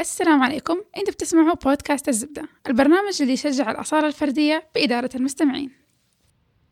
[0.00, 0.82] السلام عليكم.
[0.96, 5.70] أنتوا بتسمعوا بودكاست الزبدة البرنامج اللي يشجع الأصالة الفردية بإدارة المستمعين.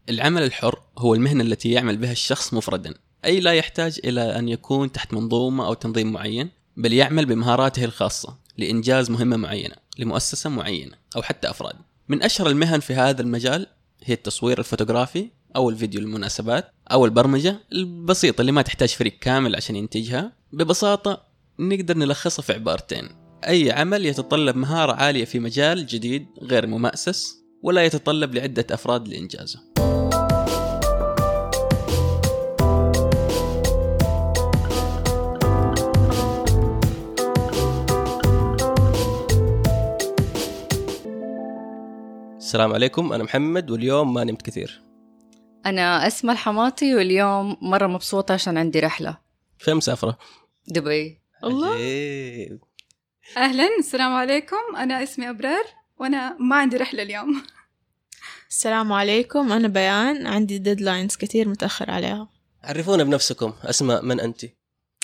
[0.08, 2.94] العمل الحر هو المهنة التي يعمل بها الشخص مفردا.
[3.24, 8.38] أي لا يحتاج إلى أن يكون تحت منظومة أو تنظيم معين بل يعمل بمهاراته الخاصة
[8.58, 11.76] لإنجاز مهمة معينة لمؤسسة معينة أو حتى أفراد.
[12.08, 13.66] من أشهر المهن في هذا المجال
[14.02, 19.76] هي التصوير الفوتوغرافي أو الفيديو للمناسبات أو البرمجة البسيطة اللي ما تحتاج فريق كامل عشان
[19.76, 20.32] ينتجها.
[20.52, 23.08] ببساطة نقدر نلخصها في عبارتين.
[23.48, 29.60] أي عمل يتطلب مهارة عالية في مجال جديد غير ممأسس ولا يتطلب لعدة أفراد لإنجازه.
[42.36, 44.80] السلام عليكم أنا محمد واليوم ما نمت كثير.
[45.66, 49.18] أنا أسمى الحماطي واليوم مرة مبسوطة عشان عندي رحلة.
[49.58, 50.18] فين مسافرة؟
[50.68, 51.23] دبي.
[51.44, 51.74] الله.
[51.74, 52.58] عجيب.
[53.36, 54.76] أهلا السلام عليكم.
[54.76, 55.64] أنا اسمي أبرار
[55.96, 57.42] وأنا ما عندي رحلة اليوم.
[58.50, 59.52] السلام عليكم.
[59.52, 60.26] أنا بيان.
[60.26, 62.28] عندي deadlines كتير متأخر عليها.
[62.62, 63.54] عرفونا بنفسكم.
[63.62, 64.44] أسماء من أنت؟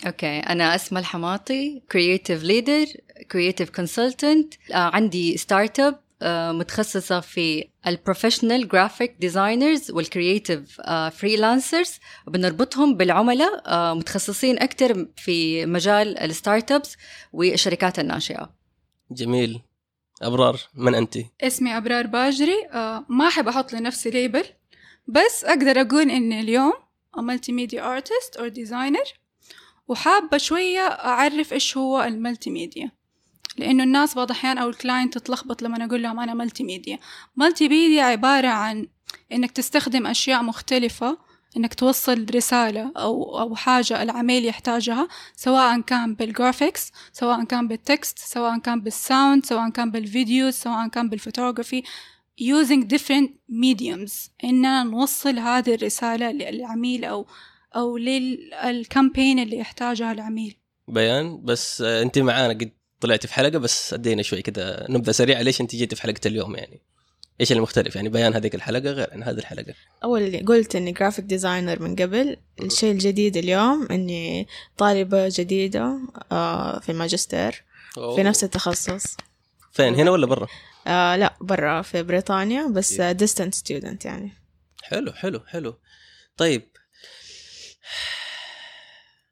[0.06, 0.38] okay.
[0.38, 2.86] أنا أسماء الحماطي creative leader
[3.30, 6.00] creative consultant عندي startup
[6.52, 10.80] متخصصة في ال professional graphic designers وال creative
[11.12, 16.96] freelancers بنربطهم بالعملاء آه، متخصصين أكثر في مجال ال startups
[17.32, 18.50] والشركات الناشئة.
[19.10, 19.60] جميل.
[20.22, 22.66] أبرار من أنت؟ اسمي أبرار باجري.
[22.72, 24.44] آه، ما أحب أحط لنفسي label
[25.06, 26.72] بس أقدر أقول إن اليوم
[27.16, 29.05] multimedia artist أو designer
[29.88, 32.91] وحابة شوية أعرف إيش هو ال multimedia
[33.58, 36.98] لأنه الناس بعض الأحيان أو ال client تتلخبط لما أقول لهم أنا multimedia
[37.36, 38.88] multimedia عبارة عن
[39.32, 41.18] إنك تستخدم أشياء مختلفة
[41.56, 47.85] إنك توصل رسالة أو أو حاجة العميل يحتاجها سواء كان بال graphics سواء كان بال
[47.85, 51.83] text سواء كان بال sound سواء كان بالفيديو سواء كان بال photography
[52.40, 54.30] using different mediums.
[54.44, 57.27] إننا نوصل هذه الرسالة للعميل أو
[57.77, 60.56] أو لل campaign اللي يحتاجها العميل.
[60.89, 61.44] بيان.
[61.44, 65.61] بس آه، أنت معانا قد طلعت في حلقة بس أدينا شوي كذا نبذة سريعة ليش
[65.61, 66.80] أنت جيتي في حلقة اليوم يعني؟
[67.40, 69.74] إيش المختلف يعني؟ بيان هذيك الحلقة غير عن هذه الحلقة.
[70.05, 72.36] أول اللي قلت إني graphic designer من قبل.
[72.62, 75.98] الشيء الجديد اليوم إني طالبة جديدة
[76.33, 79.16] آه، في الماجستير في نفس التخصص.
[79.72, 80.46] فين هنا ولا برا؟
[80.86, 84.33] آه لا برا في بريطانيا بس distant student يعني.
[84.83, 85.74] حلو حلو حلو.
[86.36, 86.62] طيب.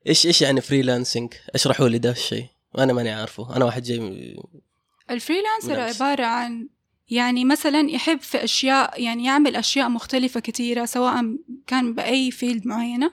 [0.06, 2.46] إيش إيش يعني freelancing؟ أشرحوا لي ده الشيء.
[2.78, 3.56] أنا ماني عارفه.
[3.56, 4.36] أنا واحد جاي
[5.10, 5.80] ال freelancer.
[5.80, 6.68] عبارة عن
[7.10, 11.36] يعني مثلا يحب في أشياء يعني يعمل أشياء مختلفة كثيرة سواء
[11.66, 13.12] كان بأي field معينة.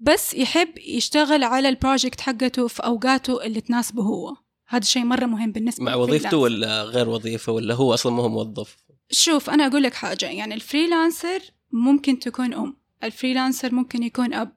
[0.00, 4.36] بس يحب يشتغل على ال project حقته في أوقاته اللي تناسبه هو.
[4.68, 5.94] هذا شيء مرة مهم بالنسبة مع.
[5.94, 8.76] وظيفته ولا غير وظيفة؟ ولا هو أصلا ما هو موظف؟
[9.10, 10.26] شوف أنا أقول لك حاجة.
[10.26, 11.40] يعني ال freelancer
[11.72, 12.76] ممكن تكون أم.
[13.04, 14.56] ال freelancer ممكن يكون أب.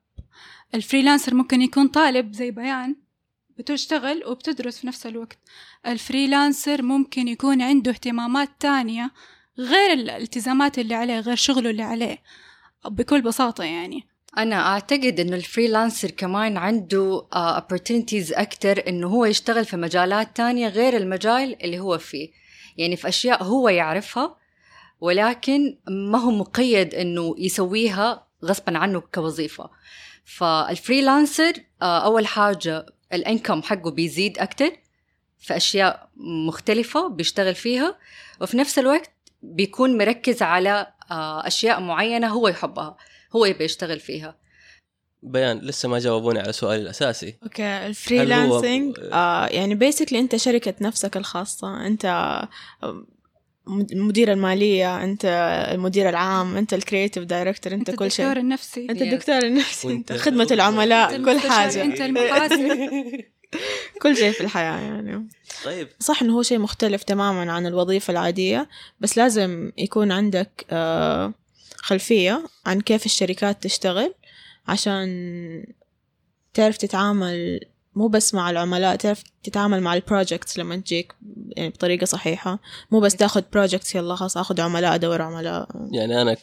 [0.75, 2.95] ال freelancer ممكن يكون طالب زي بيان.
[3.59, 5.38] بتشتغل وبتدرس في نفس الوقت.
[5.88, 9.12] ال freelancer ممكن يكون عنده اهتمامات تانية
[9.59, 12.17] غير الالتزامات اللي عليه غير شغله اللي عليه
[12.85, 14.07] بكل بساطة يعني.
[14.38, 20.38] أنا أعتقد إنه ال freelancer كمان عنده آه، opportunities أكتر إنه هو يشتغل في مجالات
[20.38, 22.29] تانية غير المجال اللي هو فيه.
[22.78, 24.38] يعني في أشياء هو يعرفها
[25.01, 29.69] ولكن ما هو مقيد إنه يسويها غصبا عنه كوظيفة.
[30.25, 34.72] فال freelancer آه، أول حاجة ال income حقه بيزيد أكتر
[35.40, 36.09] في أشياء
[36.47, 37.97] مختلفة بيشتغل فيها
[38.41, 42.97] وفي نفس الوقت بيكون مركز على آه، أشياء معينة هو يحبها
[43.35, 44.35] هو يبي يشتغل فيها.
[45.23, 47.38] بيان لسه ما جاوبوني على سؤالي الأساسي.
[47.44, 52.06] okay ال freelancing هو- آه يعني basically أنت شركة نفسك الخاصة أنت
[53.67, 55.25] آه، المدير المالية أنت
[55.73, 58.25] المدير العام أنت ال creative director أنت, أنت كل شيء.
[58.25, 59.01] الدكتور النفسي أنت.
[59.01, 63.23] الدكتور النفسي أنت خدمة العملاء أنت كل أنت المحاسب.
[64.01, 65.28] كل شيء في الحياة يعني.
[65.66, 65.87] طيب.
[65.99, 68.69] صح إنه هو شيء مختلف تماما عن الوظيفة العادية
[68.99, 71.34] بس لازم يكون عندك آه،
[71.78, 74.14] خلفية عن كيف الشركات تشتغل
[74.67, 75.66] عشان
[76.53, 77.59] تعرف تتعامل
[77.97, 81.14] مو بس مع العملاء تعرف تتعامل مع ال projects لما تجيك
[81.58, 82.59] يعني بطريقة صحيحة.
[82.91, 85.70] مو بس تاخد projects يلا خلاص آخذ عملاء أدور عملاء.
[85.91, 86.34] يعني أنا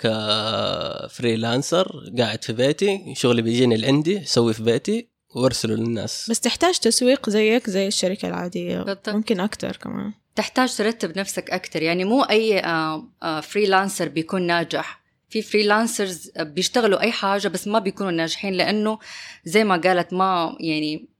[1.10, 6.30] ك freelancer قاعد في بيتي شغلي بيجيني لعندي أسوي في بيتي وأرسله للناس.
[6.30, 8.78] بس تحتاج تسويق زيك زي الشركة العادية.
[8.78, 9.08] بالضبط.
[9.08, 10.12] ممكن أكتر كمان.
[10.36, 11.82] تحتاج ترتب نفسك أكتر.
[11.82, 15.04] يعني مو أي آه، آه، freelancer بيكون ناجح.
[15.28, 18.98] في freelancers بيشتغلوا أي حاجة بس ما بيكونوا ناجحين لأنه
[19.44, 21.13] زي ما قالت ما يعني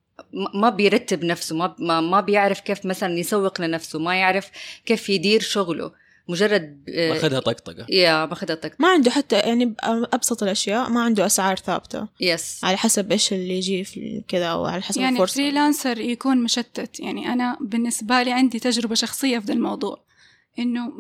[0.55, 4.51] ما بيرتب نفسه ما ما, ما بيعرف كيف مثلا يسوق لنفسه ما يعرف
[4.87, 5.93] كيف يدير شغله
[6.29, 7.87] مجرد آه، ماخذها طقطقة.
[7.89, 12.09] يا ماخذها طق ما عنده حتى يعني أبسط الأشياء ما عنده أسعار ثابتة.
[12.21, 15.35] yes على حسب إيش اللي يجي في كذا أو على حسب يعني الفرصة.
[15.35, 17.01] freelancer يكون مشتت.
[17.01, 20.05] يعني أنا بالنسبة لي عندي تجربة شخصية في ذا الموضوع.
[20.59, 20.93] إنه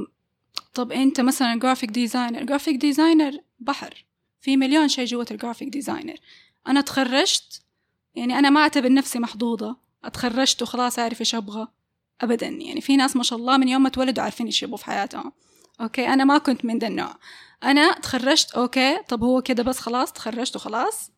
[0.74, 4.04] طب أنت مثلا graphic designer graphic designer بحر.
[4.40, 6.16] في مليون شيء جوة ال graphic designer
[6.66, 7.63] أنا تخرجت
[8.14, 9.76] يعني أنا ما أعتبر نفسي محظوظة.
[10.04, 11.68] أتخرجت وخلاص أعرف إيش أبغى.
[12.20, 12.46] أبدا.
[12.46, 15.32] يعني في ناس ما شاء الله من يوم ما تولدوا عارفين إيش يبغوا في حياتهم.
[15.80, 17.16] okay؟ أنا ما كنت من ذا النوع.
[17.64, 21.10] أنا تخرجت okay؟ طب هو كده بس خلاص تخرجت وخلاص.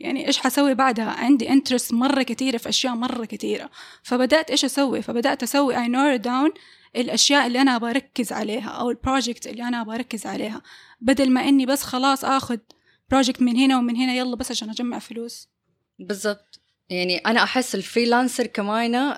[0.00, 3.70] يعني إيش حسوي بعدها؟ عندي interest مرة كثيره في أشياء مرة كثيره
[4.02, 6.50] فبدأت إيش أسوي؟ فبدأت أسوي I narrow down
[6.96, 10.62] الأشياء اللي أنا بركز عليها أو ال project اللي أنا بركز عليها.
[11.00, 12.58] بدل ما إني بس خلاص آخذ
[13.10, 15.51] project من هنا ومن هنا يلا بس عشان أجمع فلوس.
[15.98, 16.60] بالضبط.
[16.90, 19.16] يعني أنا أحس ال freelancer كمان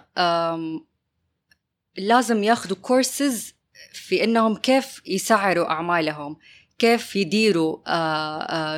[1.97, 3.55] لازم ياخذوا كورسز
[3.93, 6.37] في إنهم كيف يسعروا أعمالهم
[6.79, 7.79] كيف يديروا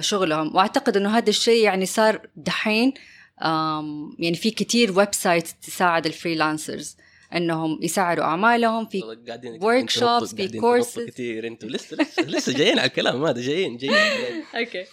[0.01, 0.57] شغلهم.
[0.57, 2.95] وأعتقد إنه هذا الشيء يعني صار دحين
[4.19, 6.97] يعني في كتير website تساعد ال freelancers
[7.35, 9.01] إنهم يسعروا أعمالهم في
[9.61, 10.47] workshops، تنطوا- في.
[10.49, 13.97] تنطوا كثير أنتوا لسه لسه لسه جايين على الكلام هذا جايين جايين.
[14.59, 14.85] أوكي.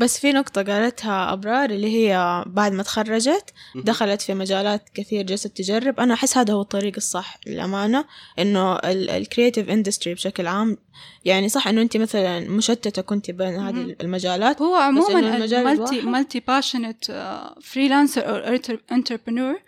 [0.00, 3.44] بس في نقطة قالتها أبرار اللي هي بعد ما تخرجت
[3.74, 6.00] دخلت في مجالات كثير جالسة تجرب.
[6.00, 8.04] أنا أحس هذا هو الطريق الصح للأمانة
[8.38, 10.76] إنه الكرياتيف اندستري بشكل عام.
[11.24, 13.96] يعني صح إنه أنت مثلا مشتتة كنت بين هذه.
[14.00, 15.56] المجالات هو عموما المالتي
[15.94, 17.04] الواحد- مالتي باشنت
[17.62, 18.58] فريلانسر أو
[18.92, 19.60] انتربرنور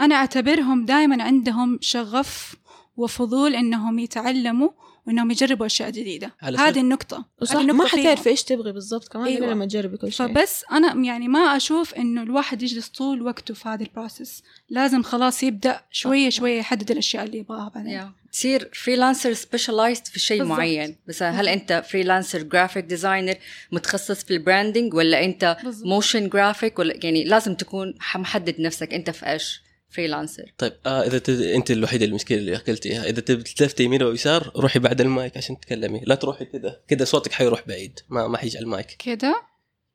[0.00, 2.54] أنا أعتبرهم دائما عندهم شغف
[2.96, 4.68] وفضول إنهم يتعلموا.
[5.08, 8.00] وإنهم يجربوا أشياء جديدة هذه النقطة وصح هذه النقطة ما فيهم.
[8.00, 9.46] حتعرفي إيش تبغي بالضبط كمان أيوة.
[9.46, 13.68] لما تجربي كل شيء فبس أنا يعني ما أشوف إنه الواحد يجلس طول وقته في
[13.68, 18.12] هذا ال process لازم خلاص يبدأ شوية شوية يحدد الأشياء اللي يبغاها بعدين يا.
[18.32, 20.58] تصير فريلانسر سبيشلايزد في شيء بالضبط.
[20.58, 23.34] معين مثلا هل أنت freelancer graphic designer
[23.72, 25.86] متخصص في ال branding ولا أنت بالضبط.
[25.86, 30.52] motion graphic ولا يعني لازم تكون محدد نفسك أنت في إيش freelancer.
[30.58, 31.28] طيب آه إذا ت...
[31.28, 35.60] أنت الوحيدة المشكلة اللي قلتيها إذا تبي تلفتي يمين أو يسار روحي بعد المايك عشان
[35.60, 36.00] تتكلمي.
[36.04, 36.80] لا تروحي كذا.
[36.88, 38.00] كذا صوتك حيروح بعيد.
[38.08, 38.86] ما ما حيجي على المايك.
[38.86, 39.42] كده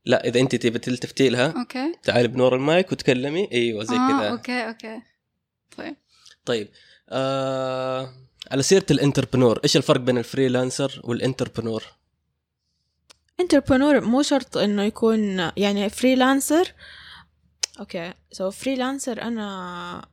[0.05, 1.95] لا إذا أنت تبي تلتفتي لها okay.
[2.03, 3.49] تعالي بنور المايك وتكلمي.
[3.51, 4.29] إيوه زي آه كذا.
[4.29, 5.01] okay okay.
[5.77, 5.95] طيب.
[6.45, 6.67] طيب
[7.09, 8.13] آه
[8.51, 11.83] على سيرة ال entrepreneur إيش الفرق بين ال freelancer وال entrepreneur؟
[13.39, 16.73] entrepreneur مو شرط إنه يكون يعني freelancer
[17.79, 18.13] okay.
[18.31, 20.05] so freelancer أنا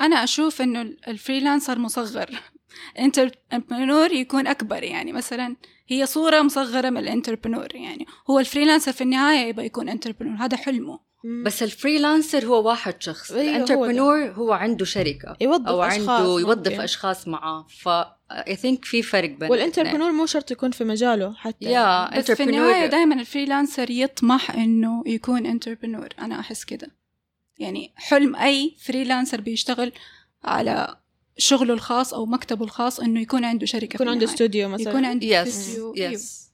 [0.00, 2.30] أنا أشوف إنه ال freelancer مصغر.
[2.96, 5.12] ال entrepreneur يكون أكبر يعني.
[5.12, 5.56] مثلا
[5.88, 8.06] هي صورة مصغرة من ال entrepreneur يعني.
[8.30, 11.08] هو ال freelancer في النهاية يبغى يكون entrepreneur هذا حلمه.
[11.44, 13.32] بس ال freelancer هو واحد شخص.
[13.32, 13.56] أيوة، هو ده.
[13.56, 15.36] ال entrepreneur هو عنده شركة.
[15.40, 16.80] يوظف أو أشخاص عنده يوظف ممكن.
[16.80, 17.66] أشخاص معاه.
[17.68, 17.88] ف
[18.30, 21.64] I think في فرق بين وال entrepreneur مو شرط يكون في مجاله حتى.
[21.64, 26.97] yeah بس في النهاية دائما ال freelancer يطمح إنه يكون entrepreneur أنا أحس كده.
[27.58, 29.92] يعني حلم أي freelancer بيشتغل
[30.44, 30.96] على
[31.38, 34.24] شغله الخاص أو مكتبه الخاص إنه يكون عنده شركة يكون عنده.
[34.24, 35.94] استوديو مثلا يكون عنده yes استوديو.
[36.12, 36.48] yes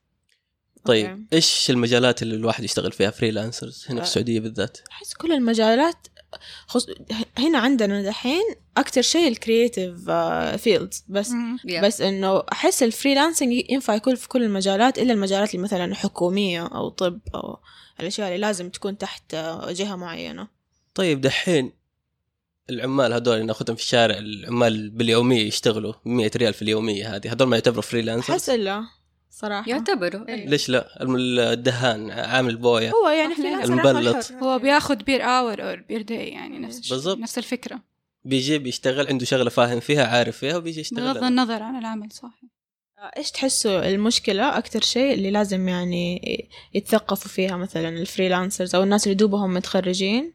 [0.84, 1.22] طيب okay.
[1.32, 4.08] إيش المجالات اللي الواحد يشتغل فيها freelancers هنا في آه.
[4.08, 6.06] السعودية بالذات أحس كل المجالات
[6.66, 6.86] خص...
[7.38, 8.42] هنا عندنا دحين
[8.76, 10.10] أكتر شيء ال creative
[10.56, 11.58] fields بس مم.
[11.58, 11.84] Yeah.
[11.84, 16.66] بس إنه أحس ال freelancing ينفع يكون في كل المجالات إلا المجالات اللي مثلا حكومية
[16.66, 17.58] أو طب أو
[18.00, 20.48] الأشياء اللي لازم تكون تحت آه، جهة معينة
[20.94, 21.72] طيب دحين
[22.70, 27.48] العمال هذول اللي ناخذهم في الشارع العمال باليومية يشتغلوا 100 ريال في اليومية هذه هذول
[27.48, 28.84] ما يعتبروا freelancers أحس إلا
[29.30, 29.70] صراحة.
[29.70, 30.48] يعتبروا إيه.
[30.48, 32.90] ليش لا؟ الم- الدهان عامل بوية.
[32.90, 34.32] هو يعني freelancer المبلط.
[34.32, 37.18] هو بياخد per hour or per day يعني نفس الشيء بالضبط.
[37.18, 37.80] نفس الفكرة.
[38.24, 42.40] بيجي بيشتغل عنده شغلة فاهم فيها عارف فيها وبيجي بغض يشتغل النظر عن العمل صح
[43.16, 46.20] إيش تحسوا المشكلة؟ أكتر شيء اللي لازم يعني
[46.74, 50.32] يتثقفوا فيها مثلا ال freelancers أو الناس اللي دوبهم متخرجين؟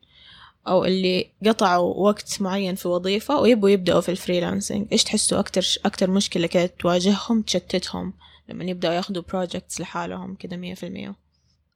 [0.69, 5.65] أو اللي قطعوا وقت معين في وظيفة ويبوا يبدأوا في ال freelancing إيش تحسوا أكتر
[5.85, 8.13] أكتر مشكلة كده تواجههم تشتتهم
[8.49, 11.15] لما يبدأوا ياخدوا projects لحالهم كده مية في المية؟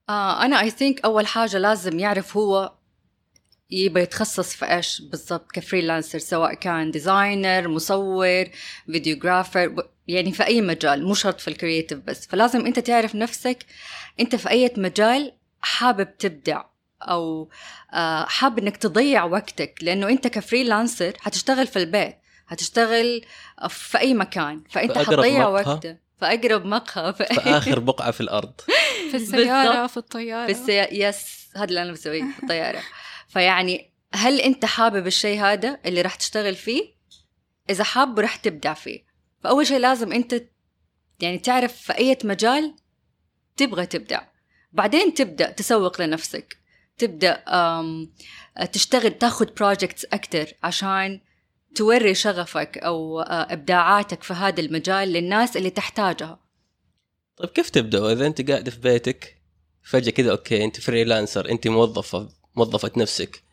[0.10, 2.74] آه أنا I think أول حاجة لازم يعرف هو
[3.72, 8.46] يبغى يتخصص في إيش بالضبط ك freelancer سواء كان designer مصور
[8.86, 9.76] videographer
[10.08, 12.28] يعني في أي مجال مو شرط في ال creative بس.
[12.28, 13.66] فلازم أنت تعرف نفسك
[14.20, 16.64] أنت في أي مجال حابب تبدع.
[17.10, 17.50] أو
[17.94, 22.18] آه، حابب إنك تضيع وقتك لأنه أنت ك freelancer حتشتغل في البيت
[22.48, 23.26] حتشتغل
[23.70, 25.48] في أي مكان فأنت حتضيع.
[25.48, 27.14] وقتك في أقرب مقهى.
[27.18, 28.54] في, في آخر بقعة في الأرض.
[29.12, 29.88] في السيارة.
[29.88, 30.46] في الطيارة.
[30.46, 32.82] في السيارة yes هذا اللي أنا بسويه في الطيارة.
[33.28, 36.94] فيعني هل أنت حابب الشيء هذا اللي راح تشتغل فيه؟
[37.70, 39.06] إذا حابه راح تبدع فيه.
[39.44, 40.44] فأول شيء لازم أنت
[41.20, 42.76] يعني تعرف في أي مجال
[43.58, 44.22] تبغى تبدع.
[44.72, 46.58] بعدين تبدأ تسوق لنفسك.
[46.98, 47.44] تبدأ
[48.72, 51.22] تشتغل تاخذ projects أكتر عشان
[51.76, 56.40] توري شغفك أو آه، إبداعاتك في هذا المجال للناس اللي تحتاجها.
[57.38, 59.42] طيب كيف تبدأوا إذا أنت قاعدة في بيتك
[59.84, 63.44] فجأة كذا okay أنت freelancer أنت موظفة موظفة نفسك.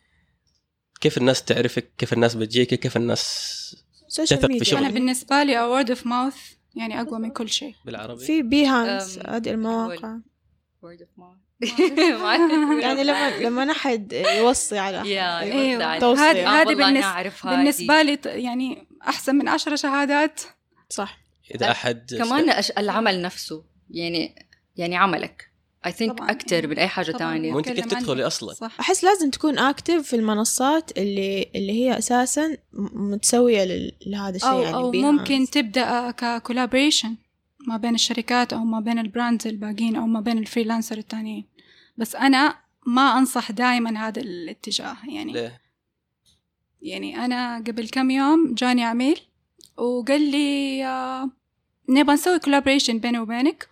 [1.01, 3.77] كيف الناس تعرفك؟ كيف الناس بتجيك؟ كيف الناس
[4.09, 4.83] تثق في شغلك.
[4.83, 6.41] أنا بالنسبة لي word of mouth
[6.75, 7.75] يعني أقوى من كل شيء.
[7.85, 10.19] بالعربي؟ في بيهانس هذه المواقع.
[10.85, 11.50] word of mouth.
[12.83, 15.47] يعني لما لما احد يوصي على يا أحد.
[15.47, 16.61] يوصي أيوه على- توصية.
[16.63, 17.33] هذه بالنسبة.
[17.45, 20.41] بالنسبة لي يعني أحسن من عشرة شهادات
[20.89, 21.19] صح
[21.55, 25.51] إذا أحد كمان العمل نفسه يعني يعني عملك
[25.87, 26.21] اي ثينك.
[26.21, 27.13] أكثر من أي حاجة.
[27.13, 27.85] ثانية وأنت كيف.
[27.87, 33.65] تدخلي أصلا صح أحس لازم تكون active في المنصات اللي اللي هي أساسا م- متسوية
[33.65, 34.97] لل- لهذا الشيء أو يعني أو Behance.
[34.97, 37.17] ممكن تبدأ ك collaboration
[37.69, 41.45] ما بين الشركات أو ما بين ال brands الباقيين أو ما بين ال freelancer التانيين
[42.01, 45.33] بس أنا ما أنصح دائما هذا الاتجاه يعني.
[45.33, 45.61] ليه؟
[46.83, 49.21] يعني أنا قبل كم يوم جاني عميل
[49.77, 51.31] وقال لي آه،
[51.89, 53.69] نبغى نسوي collaboration بيني وبينك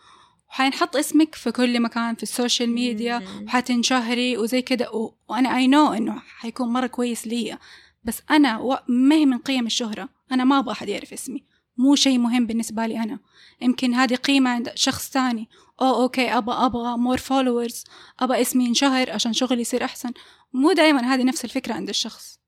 [0.50, 3.22] وحينحط اسمك في كل مكان في ال social media.
[3.44, 5.14] وحتنشهري وزي كده و...
[5.28, 7.58] وأنا I know إنه حيكون مرة كويس لي.
[8.04, 8.78] بس أنا و...
[8.88, 10.08] ما هي من قيم الشهرة.
[10.32, 11.44] أنا ما أبغى أحد يعرف اسمي.
[11.76, 13.18] مو شيء مهم بالنسبة لي أنا.
[13.60, 15.48] يمكن هذه قيمة عند شخص تاني
[15.80, 17.84] أو okay أبغى أبغى more followers
[18.20, 20.12] أبغى اسمي ينشهر عشان شغلي يصير أحسن.
[20.52, 22.38] مو دائما هذه نفس الفكرة عند الشخص.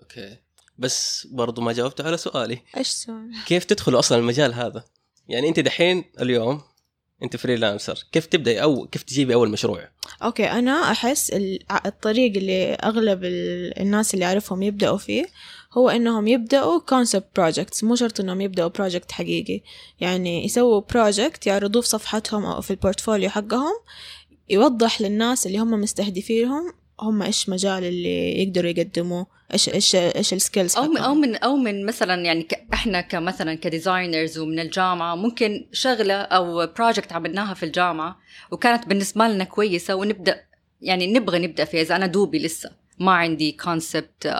[0.00, 0.36] okay.
[0.78, 2.62] بس برضو ما جاوبت على سؤالي.
[2.76, 4.84] إيش سوي؟ كيف تدخلوا أصلا المجال هذا؟
[5.28, 6.62] يعني أنت دحين اليوم
[7.22, 9.88] أنت freelancer كيف تبدأي أو كيف تجيبي أول مشروع؟
[10.22, 15.26] okay أنا أحس ال- الطريق اللي أغلب ال- الناس اللي أعرفهم يبدأوا فيه
[15.72, 19.60] هو إنهم يبدأوا concept projects مو شرط إنهم يبدأوا project حقيقي.
[20.00, 23.72] يعني يسووا project يعرضوه في صفحتهم أو في ال portfolio حقهم
[24.50, 30.38] يوضح للناس اللي هم مستهدفينهم هم إيش مجال اللي يقدروا يقدموه إيش إيش إيش ال
[30.38, 35.14] skills أو من أو من أو من مثلا يعني إحنا كمثلا ك designers ومن الجامعة
[35.14, 38.18] ممكن شغلة أو project عملناها في الجامعة
[38.50, 40.44] وكانت بالنسبة لنا كويسة ونبدأ
[40.82, 42.79] يعني نبغى نبدأ فيها إذا أنا دوبي لسه.
[43.00, 44.36] ما عندي concept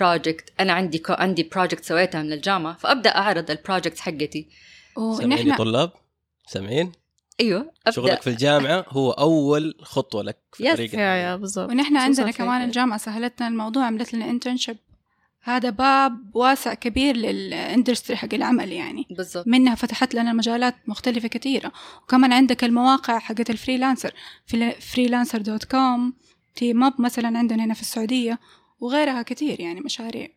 [0.00, 4.48] project أنا عندي عندي project سويتها من الجامعة فأبدأ أعرض ال projects حقتي.
[5.18, 5.90] سامعين طلاب؟
[6.46, 6.92] سامعين؟
[7.40, 7.90] أيوه أبدأ.
[7.90, 10.74] شغلك في الجامعة هو أول خطوة لك في Yes.
[10.76, 11.70] طريقك يا يا بالضبط.
[11.70, 14.76] ونحن عندنا كمان في- الجامعة سهلت لنا الموضوع عملت لنا internship
[15.44, 19.06] هذا باب واسع كبير لل industry حق العمل يعني.
[19.10, 19.46] بالضبط.
[19.46, 21.72] منها فتحت لنا مجالات مختلفة كثيرة.
[22.02, 24.12] وكمان عندك المواقع حقت ال freelancer
[24.46, 26.12] في freelancer dot com
[26.54, 28.38] تي ماب مثلا عندنا هنا في السعودية
[28.80, 30.28] وغيرها كثير يعني مشاريع.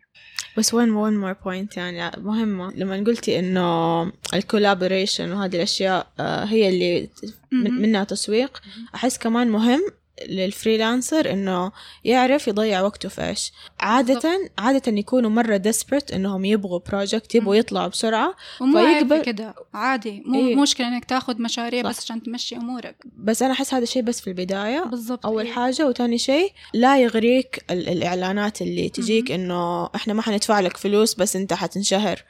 [0.57, 2.73] بس وين وين more point يعني مهمة.
[2.75, 7.09] لما قلتي إنه ال collaboration وهذه الأشياء آه، هي اللي.
[7.51, 8.61] منها تسويق
[8.95, 9.81] أحس كمان مهم
[10.29, 11.71] لل freelancer إنه
[12.03, 17.55] يعرف يضيع وقته في إيش عادة عادة يكونوا مرة desperate إنهم يبغوا project يبغوا.
[17.55, 20.55] يطلعوا بسرعة ومو فيقبل- في كده عادي مو إيه.
[20.55, 21.89] مشكلة إنك تاخذ مشاريع صح.
[21.89, 25.53] بس عشان تمشي أمورك بس أنا أحس هذا الشيء بس في البداية بالضبط أول إيه.
[25.53, 31.13] حاجة وتاني شيء لا يغريك ال- الإعلانات اللي تجيك إنه إحنا ما حندفع لك فلوس
[31.15, 32.23] بس أنت حتنشهر.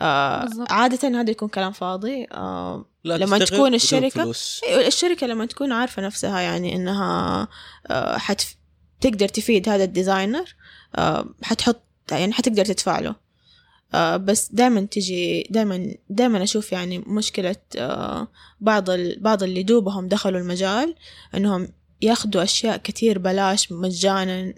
[0.00, 0.48] آه.
[0.70, 4.60] عادة هذا يكون كلام فاضي آه لا لما تكون الشركة- فلوس.
[4.68, 7.48] أيوة، الشركة لما تكون عارفة نفسها يعني إنها
[7.90, 8.56] آه، حتف...
[9.00, 10.54] تقدر تفيد هذا الديزاينر
[10.96, 13.14] آه، حتحط يعني حتقدر تدفع له.
[13.94, 17.56] آه، بس دائما تجي دائما دائما أشوف يعني مشكلة
[18.60, 19.20] بعض ال...
[19.20, 20.94] بعض اللي دوبهم دخلوا المجال
[21.34, 21.68] إنهم
[22.02, 24.54] ياخدوا أشياء كتير بلاش مجانا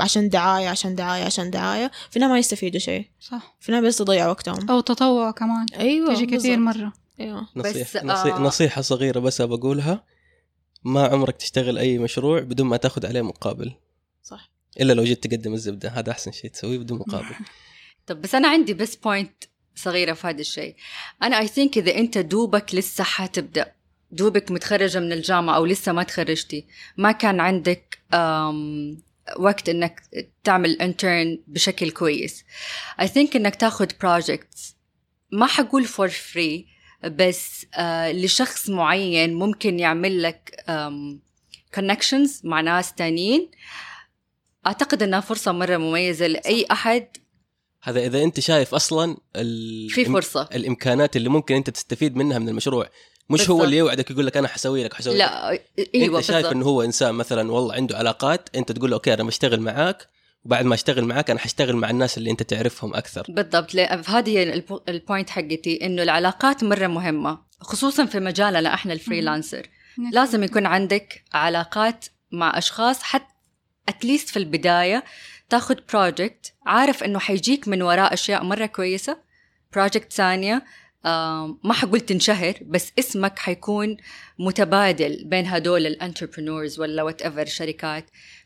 [0.00, 3.06] عشان دعاية عشان دعاية عشان دعاية في النهاية ما يستفيدوا شيء.
[3.20, 3.56] صح.
[3.60, 4.70] في النهاية بس تضيع وقتهم.
[4.70, 5.66] أو تطوع كمان.
[5.78, 6.76] أيوة تجي كثير بالضبط.
[6.76, 6.92] مرة.
[7.20, 7.48] أيوة.
[7.56, 8.40] نصيحة بس، نصيحة, آه.
[8.40, 10.04] نصيحة صغيرة بس بقولها
[10.84, 13.72] ما عمرك تشتغل أي مشروع بدون ما تاخذ عليه مقابل.
[14.22, 14.50] صح.
[14.80, 15.88] إلا لو جيت تقدم الزبدة.
[15.88, 17.34] هذا أحسن شيء تسويه بدون مقابل.
[18.06, 20.76] طب بس أنا عندي بس point صغيرة في هذا الشيء.
[21.22, 23.72] أنا I think إذا أنت دوبك لسه حتبدأ
[24.10, 26.66] دوبك متخرجة من الجامعة أو لسه ما تخرجتي
[26.96, 29.02] ما كان عندك أم
[29.38, 30.02] وقت إنك
[30.44, 32.44] تعمل intern بشكل كويس.
[33.00, 34.76] I think إنك تاخذ projects
[35.32, 36.71] ما حقول for free
[37.04, 40.64] بس آه لشخص معين ممكن يعمل لك
[41.74, 43.50] connections مع ناس تانيين.
[44.66, 47.08] أعتقد إنها فرصة مرة مميزة لأي أحد.
[47.82, 49.90] هذا إذا أنت شايف أصلا ال...
[49.90, 50.48] في فرصة.
[50.54, 52.88] الإمكانات اللي ممكن أنت تستفيد منها من المشروع
[53.30, 53.64] مش هو بالضبط.
[53.64, 55.18] اللي يوعدك يقول لك أنا حسوي لك حسوي لك.
[55.18, 55.50] لا
[55.94, 56.46] أيوه أنت شايف.
[56.46, 60.08] إنه هو إنسان مثلا والله عنده علاقات أنت تقول له okay أنا بشتغل معاك.
[60.44, 63.26] وبعد ما أشتغل معاك أنا حشتغل مع الناس اللي أنت تعرفهم أكثر.
[63.28, 63.76] بالضبط.
[64.08, 69.68] هذه ال point حقتي إنه العلاقات مرة مهمة خصوصا في مجالنا إحنا ال freelancer.
[70.12, 73.32] لازم يكون عندك علاقات مع أشخاص حتى
[73.88, 75.04] at least في البداية
[75.48, 79.18] تاخذ project عارف إنه حيجيك من وراء أشياء مرة كويسة.
[79.72, 80.64] project ثانية
[81.06, 83.96] آم، ما حقول تنشهر بس اسمك حيكون
[84.38, 88.04] متبادل بين هدول ال entrepreneurs ولا whatever شركات.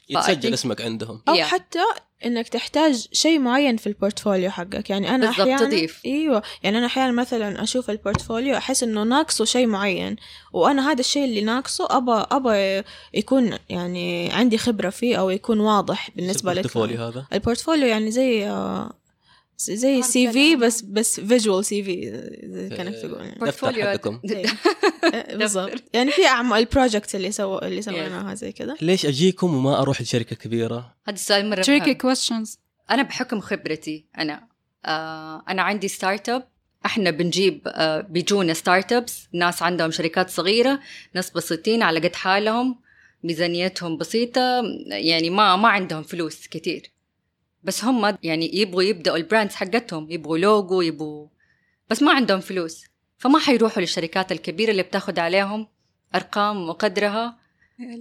[0.08, 1.22] يتسجل فأكيد- اسمك عندهم.
[1.28, 1.40] أو Yeah.
[1.40, 1.78] حتى
[2.26, 4.90] إنك تحتاج شيء معين في ال portfolio حقك.
[4.90, 6.00] يعني أنا بالضبط، أحيانا تضيف.
[6.06, 6.42] إيوه.
[6.62, 10.16] يعني أنا أحيانا مثلا أشوف ال portfolio أحس إنه ناقصه شيء معين.
[10.52, 16.10] وأنا هذا الشيء اللي ناقصه أبى أبى يكون يعني عندي خبرة فيه أو يكون واضح
[16.16, 16.56] بالنسبة لك.
[16.58, 18.90] ال portfolio هذا؟ ال portfolio يعني زي آه،
[19.58, 20.56] زي CV.
[20.56, 22.10] بس بس visual CV
[22.44, 23.38] زي كانك تقول يعني.
[23.40, 24.20] دفتر حقكم.
[24.30, 24.46] إيه.
[25.14, 25.82] آه، بالضبط.
[25.92, 30.00] يعني في أعمال ال projects اللي سو اللي سويناها زي كذا ليش أجيكم وما أروح
[30.02, 31.94] لشركة كبيرة؟ هذا السؤال مرة مهم.
[31.94, 32.56] questions.
[32.90, 34.48] أنا بحكم خبرتي أنا
[34.84, 36.48] آه أنا عندي startup
[36.86, 40.80] إحنا بنجيب آه بيجونا startups ناس عندهم شركات صغيرة
[41.14, 42.86] ناس بسيطين على قد حالهم.
[43.24, 46.90] ميزانيتهم بسيطة يعني ما ما عندهم فلوس كتير.
[47.66, 51.28] بس هم يعني يبغوا يبدأوا ال brands حقتهم يبغوا لوجو يبغوا
[51.90, 52.84] بس ما عندهم فلوس.
[53.18, 55.66] فما حيروحوا للشركات الكبيرة اللي بتاخد عليهم
[56.14, 57.38] أرقام وقدرها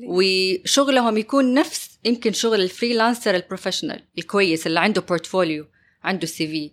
[0.07, 5.67] وشغلهم يكون نفس يمكن شغل ال freelancer ال professional الكويس اللي عنده portfolio
[6.03, 6.71] عنده CV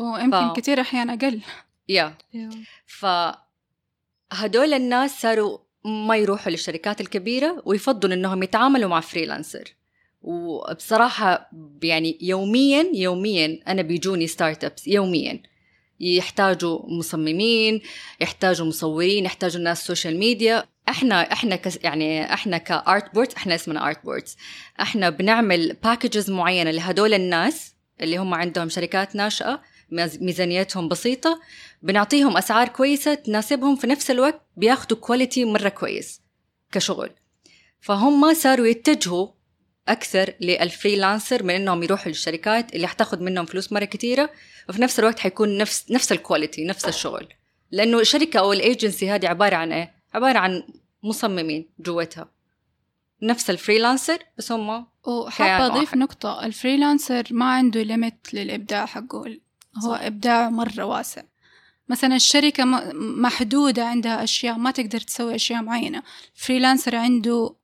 [0.00, 1.40] ويمكن ف- كثير أحيان أقل.
[1.88, 2.14] yeah
[2.86, 9.64] فهدول الناس صاروا ما يروحوا للشركات الكبيرة ويفضلوا إنهم يتعاملوا مع freelancer
[10.26, 11.50] وبصراحة
[11.82, 15.42] يعني يوميا يوميا أنا بيجوني startups يوميا.
[16.00, 17.80] يحتاجوا مصممين
[18.20, 23.86] يحتاجوا مصورين يحتاجوا ناس social media إحنا إحنا كس يعني إحنا ك Artboards إحنا اسمنا
[23.88, 24.36] Artboards
[24.80, 31.40] إحنا بنعمل packages معينة لهدول الناس اللي هم عندهم شركات ناشئة ميز- ميزانيتهم بسيطة.
[31.82, 36.20] بنعطيهم أسعار كويسة تناسبهم في نفس الوقت بياخدوا quality مرة كويس
[36.72, 37.10] كشغل.
[37.80, 39.28] فهم صاروا يتجهوا
[39.88, 44.30] أكثر لل freelancer من إنهم يروحوا للشركات اللي حتاخد منهم فلوس مرة كثيره
[44.68, 47.28] وفي نفس الوقت حيكون نفس نفس ال quality نفس الشغل.
[47.70, 50.62] لأنه الشركة أو الايجنسي هذه عبارة عن إيه؟ عبارة عن
[51.02, 52.30] مصممين جوتها
[53.22, 55.98] نفس ال freelancer بس هم وحابة أضيف واحد.
[55.98, 59.38] نقطة ال freelancer ما عنده limit للإبداع حقه
[59.84, 60.00] هو صح.
[60.00, 61.22] إبداع مرة واسع.
[61.88, 66.02] مثلا الشركة محدودة عندها أشياء ما تقدر تسوي أشياء معينة.
[66.34, 67.54] freelancer عنده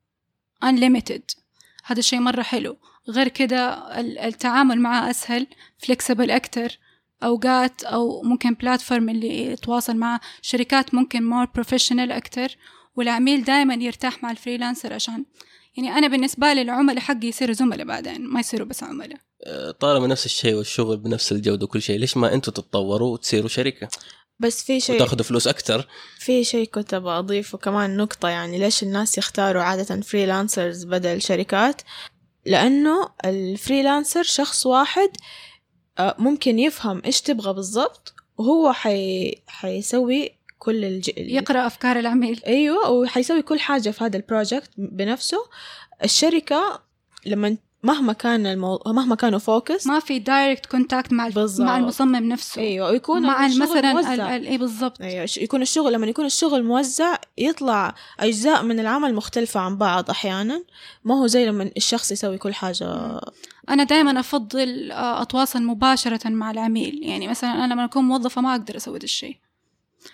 [0.64, 1.41] unlimited.
[1.84, 2.76] هذا الشيء مرة حلو.
[3.08, 3.68] غير كده
[4.00, 5.46] ال- التعامل معاه أسهل
[5.86, 6.78] flexible أكتر.
[7.22, 12.56] أوقات أو ممكن platform اللي يتواصل مع شركات ممكن more professional أكتر.
[12.96, 15.24] والعميل دائما يرتاح مع ال freelancer عشان
[15.76, 19.18] يعني أنا بالنسبة لي العملاء حقي يصيروا زملاء بعدين ما يصيروا بس عملاء.
[19.46, 23.88] آه، طالما نفس الشيء والشغل بنفس الجودة وكل شيء ليش ما أنتم تتطوروا وتصيروا شركة؟
[24.42, 28.82] بس في شيء وتاخذوا فلوس أكثر في شيء كنت أبغى أضيفه كمان نقطة يعني ليش
[28.82, 31.82] الناس يختاروا عادة freelancers بدل شركات؟
[32.46, 35.10] لأنه ال freelancer شخص واحد
[35.98, 39.34] آه، ممكن يفهم إيش تبغى بالضبط وهو حي...
[39.46, 41.10] حيسوي كل الج...
[41.16, 42.42] يقرأ أفكار العميل.
[42.46, 45.38] أيوه وحيسوي كل حاجة في هذا ال project بنفسه.
[46.04, 46.82] الشركة
[47.26, 48.82] لما مهما كان المو...
[48.86, 51.34] مهما كانوا focus ما في direct contact مع الف...
[51.34, 51.66] بالضبط.
[51.66, 53.92] مع المصمم نفسه أيوه ويكون مع مثلا.
[53.92, 54.34] موزع.
[54.34, 59.76] اي بالضبط أيوه يكون الشغل لما يكون الشغل موزع يطلع أجزاء من العمل مختلفة عن
[59.76, 60.64] بعض أحيانا
[61.04, 63.20] ما هو زي لما الشخص يسوي كل حاجة
[63.68, 68.50] أنا دائما أفضل آه، أتواصل مباشرة مع العميل يعني مثلا أنا لما أكون موظفة ما
[68.52, 69.36] أقدر أسوي ده الشيء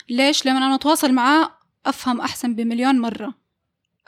[0.08, 1.50] ليش؟ لما أنا أتواصل معاه
[1.86, 3.34] أفهم أحسن بمليون مرة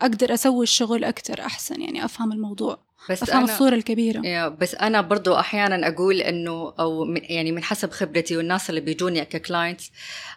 [0.01, 4.27] أقدر أسوي الشغل أكتر أحسن يعني أفهم الموضوع بس أفهم أنا الصورة الكبيرة.
[4.27, 8.81] يا بس أنا برضو أحيانا أقول إنه أو من- يعني من حسب خبرتي والناس اللي
[8.81, 9.91] بيجوني ككلاينتس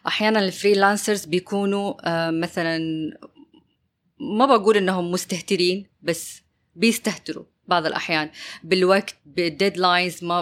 [0.08, 2.80] أحيانا ال freelancers بيكونوا آه، مثلا
[4.20, 6.42] ما بقول إنهم مستهترين بس
[6.76, 8.30] بيستهتروا بعض الأحيان.
[8.64, 10.42] بالوقت بال deadlines ما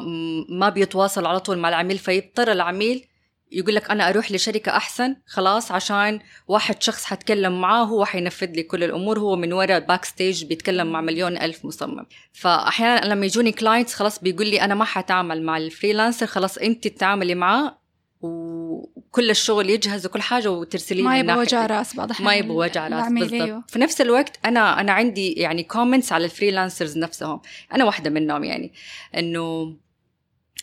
[0.50, 3.06] ما بيتواصل على طول مع العميل فيضطر العميل
[3.52, 8.64] يقول لك أنا أروح لشركة أحسن خلاص عشان واحد شخص حتكلم معاه هو حينفذ لي
[8.64, 13.94] كل الأمور هو من وراء backstage بيتكلم مع مليون ألف مصمم فأحيانا لما يجوني clients
[13.94, 17.82] خلاص بيقول لي أنا ما حتعامل مع ال freelancer خلاص أنت تتعاملي معاه
[18.22, 21.66] وكل الشغل يجهز وكل حاجة وترسلي ما يبغى وجع.
[21.66, 23.64] رأس بعض ما يبغى وجع رأس بالضبط أيوه.
[23.68, 27.42] في نفس الوقت أنا أنا عندي يعني comments على ال freelancers نفسهم
[27.74, 28.74] أنا واحدة منهم يعني
[29.18, 29.74] إنه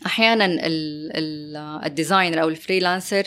[0.07, 0.61] أحيانا ال-
[1.17, 3.25] ال- ال designer أو ال freelancer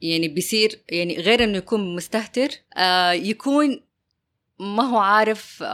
[0.00, 3.80] يعني بيصير يعني غير إنه يكون مستهتر آه يكون
[4.60, 5.64] ما هو عارف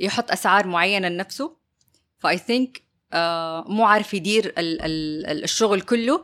[0.00, 1.56] يحط أسعار معينة لنفسه.
[2.18, 2.82] ف I think
[3.66, 6.22] مو عارف يدير ال- ال- ال- الشغل كله.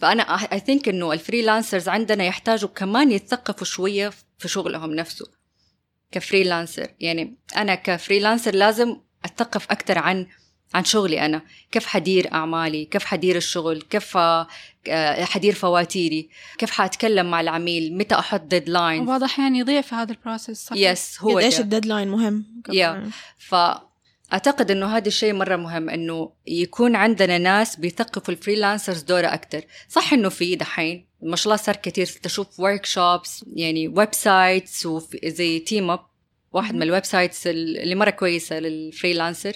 [0.00, 5.26] فانا I think إنه ال freelancers عندنا يحتاجوا كمان يتثقفوا شوية في شغلهم نفسه
[6.12, 10.26] ك freelancer يعني أنا ك freelancer لازم اتثقف أكثر عن
[10.74, 11.42] عن شغلي أنا.
[11.72, 14.46] كيف حدير أعمالي؟ كيف حدير الشغل؟ كيف آه،
[15.24, 20.18] حدير فواتيري؟ كيف حأتكلم مع العميل؟ متى أحط deadline وبعض الأحيان يضيع في هذا ال
[20.18, 21.62] process صح؟ yes هو قد إيش ده.
[21.62, 23.10] ال deadline مهم؟ كمان.
[23.38, 29.62] فأعتقد إنه هذا الشيء مرة مهم إنه يكون عندنا ناس بيثقفوا ال freelancers دورة أكتر.
[29.88, 34.88] صح إنه في دحين ما شاء الله صار كتير تشوف workshops يعني websites
[35.24, 36.00] زي Team Up
[36.52, 39.52] واحد من ال websites اللي مرة كويسة لل freelancer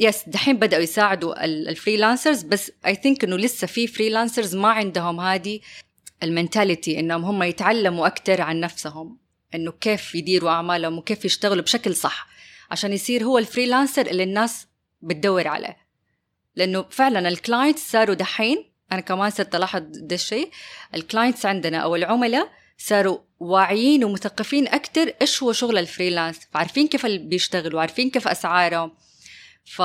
[0.00, 4.68] yes دحين بدأوا يساعدوا ال- ال freelancers بس I think إنه لسه في freelancers ما
[4.68, 5.60] عندهم هذه
[6.22, 9.18] ال mentality إنهم هم يتعلموا أكثر عن نفسهم
[9.54, 12.28] إنه كيف يديروا أعمالهم وكيف يشتغلوا بشكل صح
[12.70, 14.66] عشان يصير هو ال freelancer اللي الناس
[15.02, 15.76] بتدور عليه.
[16.56, 20.50] لأنه فعلا ال clients صاروا دحين أنا كمان صرت ألاحظ ده الشيء
[20.94, 26.88] ال clients عندنا أو العملاء صاروا واعيين ومثقفين أكثر إيش هو شغل ال freelance فعارفين
[26.88, 28.92] كيف بيشتغلوا عارفين كيف أسعارهم.
[29.70, 29.82] ف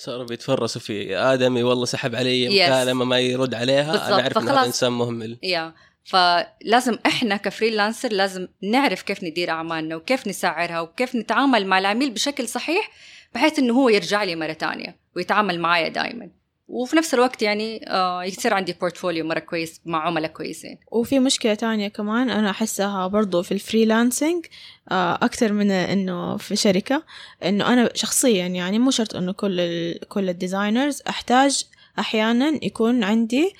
[0.00, 2.48] صاروا بيتفرسوا في آدمي والله سحب علي.
[2.48, 4.66] مكالمة ما يرد عليها بالضبط، أنا اعرف ان هذا.
[4.66, 11.16] إنسان مهمل yeah فلازم إحنا ك freelancer لازم نعرف كيف ندير أعمالنا وكيف نسعرها وكيف
[11.16, 12.90] نتعامل مع العميل بشكل صحيح
[13.34, 16.30] بحيث إنه هو يرجع لي مرة تانية ويتعامل معايا دائما
[16.68, 20.78] وفي نفس الوقت يعني آه يصير عندي portfolio مرة كويس مع عملاء كويسين.
[20.92, 24.46] وفي مشكلة تانية كمان أنا أحسها برضو في ال freelancing
[24.90, 27.02] آه، أكتر من إنه في شركة
[27.44, 31.64] إنه أنا شخصيا يعني مو شرط إنه كل ال كل ال designers أحتاج
[31.98, 33.52] أحيانا يكون عندي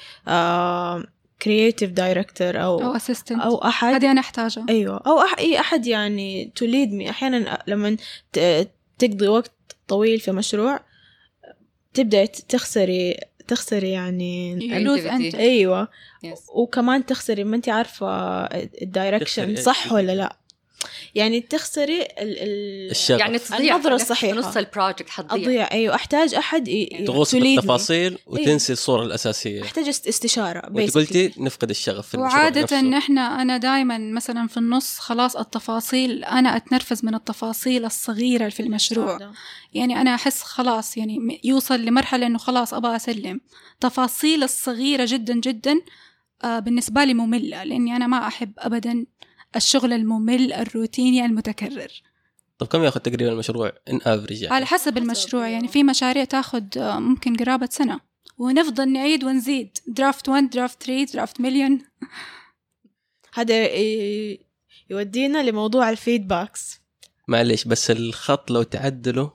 [1.42, 3.94] creative director أو أو assistant أو أحد.
[3.94, 4.66] هذه أنا أحتاجها.
[4.68, 5.02] أيوه.
[5.06, 7.96] أو أح إي أحد يعني to lead me أحيانا لما
[8.32, 8.68] ت-
[8.98, 9.52] تقضي وقت
[9.88, 10.80] طويل في مشروع
[11.98, 13.16] تبدأ تخسري
[13.48, 15.12] تخسري يعني Activity.
[15.12, 15.88] أنت أيوه.
[16.22, 18.08] yes وكمان تخسري ما أنت عارفة
[18.82, 20.36] ال direction صح ولا لا.
[21.14, 24.36] يعني تخسري ال ال الشغف يعني تضيع النظرة الصحيحة.
[24.38, 27.34] نص ال project حتضيع أضيع أيوه أحتاج أحد ي- تغوص.
[27.34, 30.94] بالتفاصيل وتنسي الصورة الأساسية أحتاج است- استشارة وأنت basically.
[30.94, 32.78] قلتي نفقد الشغف في المشروع وعادة.
[32.78, 38.60] إن إحنا أنا دائما مثلا في النص خلاص التفاصيل أنا أتنرفز من التفاصيل الصغيرة في
[38.60, 39.32] المشروع
[39.74, 43.40] يعني أنا أحس خلاص يعني يوصل لمرحلة إنه خلاص أبغى أسلم
[43.80, 45.80] تفاصيل الصغيرة جدا جدا
[46.44, 49.06] آه بالنسبة لي مملة لأني أنا ما أحب أبدا
[49.56, 52.02] الشغل الممل الروتيني المتكرر.
[52.58, 54.54] طب كم ياخذ تقريبا المشروع؟ إن افريج يعني.
[54.54, 58.00] على حسب المشروع يعني في مشاريع تاخد آه، ممكن قرابة سنة.
[58.38, 59.78] ونفضل نعيد ونزيد.
[59.86, 61.80] draft 1 draft 3 draft مليون
[63.34, 63.68] هذا
[64.90, 66.80] يودينا لموضوع ال feedbacks
[67.28, 69.32] معليش بس الخط لو تعدله.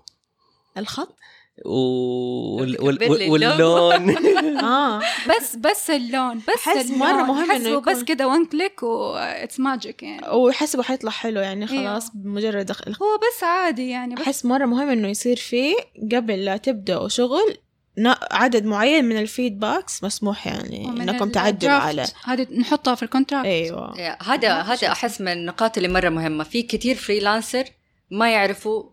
[0.77, 1.17] الخط؟
[1.65, 2.77] وال...
[2.83, 3.29] وال...
[3.29, 4.17] واللون.
[4.63, 4.99] آه.
[5.29, 6.37] بس بس اللون.
[6.37, 10.29] بس اللون مرة مهم إنه حسبه بس يكون- كده one click و it's magic يعني.
[10.29, 11.83] ويحسبه حيطلع حلو يعني أيوه.
[11.91, 12.91] خلاص بمجرد دخل.
[12.91, 15.75] هو بس عادي يعني بس أحس مرة مهم إنه يصير فيه
[16.15, 17.57] قبل لا تبدأوا شغل
[17.97, 21.71] ن- عدد معين من ال feedbacks مسموح يعني ال- تعدلوا.
[21.73, 23.99] عليه هذه نحطها في ال contract أيوة.
[23.99, 26.43] yeah، هذا هذا أحس من النقاط اللي مرة مهمة.
[26.43, 27.63] في كتير freelancer
[28.11, 28.83] ما يعرفوا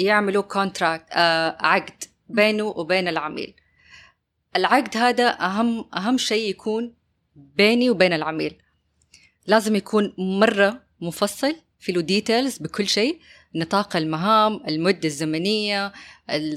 [0.00, 3.54] يعملوا contract آه عقد بينه وبين العميل
[4.56, 6.94] العقد هذا أهم أهم شيء يكون
[7.36, 8.62] بيني وبين العميل
[9.46, 13.20] لازم يكون مرة مفصل في له details بكل شيء
[13.54, 15.92] نطاق المهام المدة الزمنية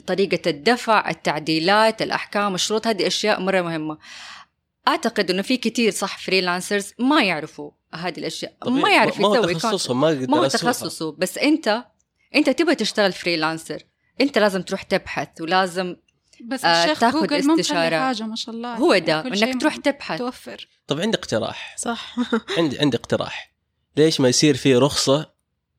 [0.08, 3.98] طريقة الدفع التعديلات الأحكام الشروط هذه أشياء مرة مهمة
[4.88, 8.54] أعتقد أنه في كتير صح freelancers ما يعرفوا هذه الأشياء.
[8.70, 10.48] ما يعرف ما هو يسوي تخصصهم ما ما هو.
[10.48, 11.86] تخصصه بس أنت
[12.36, 13.84] أنت تبغى تشتغل freelancer
[14.22, 15.96] أنت لازم تروح تبحث ولازم
[16.46, 18.00] بس آه، الشيخ تاخد جوجل ممكن استشارة.
[18.00, 18.76] حاجة ما شاء الله.
[18.76, 20.19] هو يعني ده إنك تروح تبحث.
[20.19, 21.76] توفر طب عندي اقتراح.
[21.78, 22.15] صح.
[22.58, 23.54] عندي عندي اقتراح.
[23.98, 25.33] ليش ما يصير في رخصة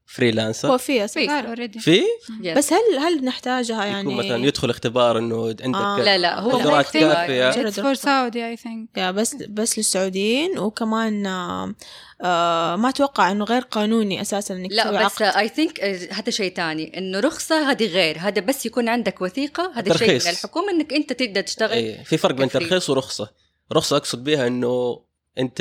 [0.06, 2.02] freelancer؟ هو في في
[2.42, 2.56] Yes.
[2.56, 6.02] بس هل هل نحتاجها يعني؟ يكون مثلا يدخل اختبار إنه عندك آه.
[6.02, 7.94] لا لا هو قدرات كافية.
[7.94, 8.88] Saudi I think.
[8.96, 11.74] يا بس بس للسعوديين وكمان آه
[12.22, 15.36] آه ما أتوقع إنه غير قانوني أساسا إنك لا بس عقد.
[15.37, 15.80] I think
[16.12, 20.30] هذا شيء تاني إنه رخصة هذه غير هذا بس يكون عندك وثيقة هذا شيء من.
[20.30, 22.48] الحكومة إنك أنت تقدر تشتغل اي في فرق بين.
[22.48, 23.30] ترخيص ورخصة.
[23.72, 25.00] رخصة أقصد بها إنه
[25.38, 25.60] أنت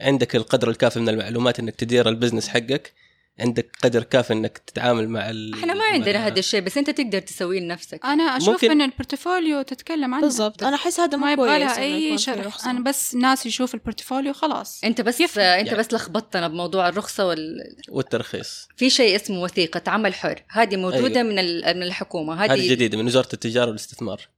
[0.00, 2.92] عندك القدر الكافي من المعلومات إنك تدير ال business حقك
[3.40, 5.54] عندك قدر كافي إنك تتعامل مع ال...
[5.54, 8.00] إحنا ما عندنا هذا الشيء بس أنت تقدر تسويه لنفسك.
[8.04, 10.22] أنا أشوف ممكن- إن ال portfolio تتكلم عنه.
[10.22, 10.64] بالضبط.
[10.64, 12.66] أنا أحس هذا ما يبغى لها أي شرح.
[12.66, 14.84] أنا بس ناس يشوف ال portfolio خلاص.
[14.84, 15.44] أنت بس يفرق.
[15.44, 15.78] أنت يعني.
[15.78, 17.76] بس لخبطتنا بموضوع الرخصة وال...
[17.88, 18.68] والترخيص.
[18.76, 20.42] في شيء اسمه وثيقة عمل حر.
[20.48, 21.30] هذه موجودة أيوة.
[21.30, 21.76] من ال...
[21.76, 22.44] من الحكومة.
[22.44, 24.28] هذه هذه جديدة من وزارة التجارة والاستثمار.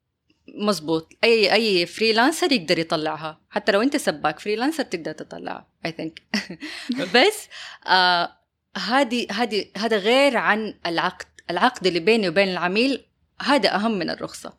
[0.59, 3.41] مزبوط اي أي freelancer يقدر يطلعها.
[3.51, 6.23] حتى لو أنت سباك freelancer تقدر تطلعها I think
[7.15, 7.49] بس
[7.87, 8.42] آه
[8.77, 13.05] هذه هذه هذا غير عن العقد العقد اللي بيني وبين العميل
[13.43, 14.53] هذا أهم من الرخصة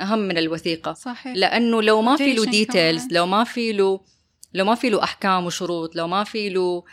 [0.00, 0.92] أهم من الوثيقة.
[0.92, 1.36] صحيح.
[1.36, 3.06] لأنه لو ما في له details.
[3.10, 4.00] لو ما في له
[4.54, 6.84] لو ما في له أحكام وشروط لو ما في له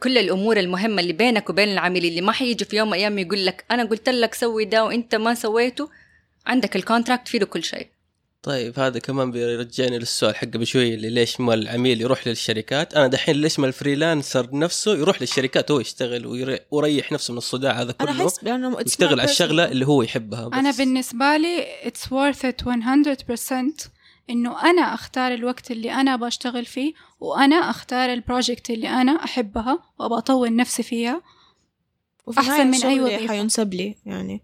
[0.00, 3.46] كل الأمور المهمة اللي بينك وبين العميل اللي ما حيجي في يوم من الأيام يقول
[3.46, 5.90] لك أنا قلت لك سوي ده وإنت ما سويته
[6.46, 7.88] عندك ال contract فيه له كل شيء.
[8.42, 13.34] طيب هذا كمان بيرجعني للسؤال حق بشوي اللي ليش ما العميل يروح للشركات أنا دحين
[13.36, 17.94] ليش ما ال freelancer نفسه يروح للشركات هو يشتغل ويري- ويريح نفسه من الصداع هذا
[18.00, 19.64] أنا كله أحس لأنه it's يشتغل على الشغلة.
[19.64, 20.58] اللي هو يحبها بس.
[20.58, 23.88] أنا بالنسبة لي it's worth it 100%
[24.30, 29.78] إنه أنا أختار الوقت اللي أنا بشتغل فيه وأنا أختار ال project اللي أنا أحبها
[29.98, 31.22] وابى أطور نفسي فيها
[32.26, 33.28] وفي أحسن النهاية من أي شغلي وظيفة.
[33.34, 34.42] حينسب لي يعني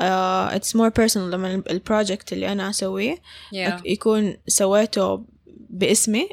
[0.00, 3.80] uh, it's more personal لما ال- project اللي أنا أسويه yeah.
[3.84, 5.24] يكون سويته
[5.70, 6.28] باسمي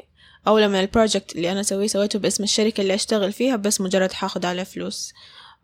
[0.46, 4.12] أو لما ال project اللي أنا أسويه سويته باسم الشركة اللي أشتغل فيها بس مجرد
[4.12, 5.12] حاخد عليه فلوس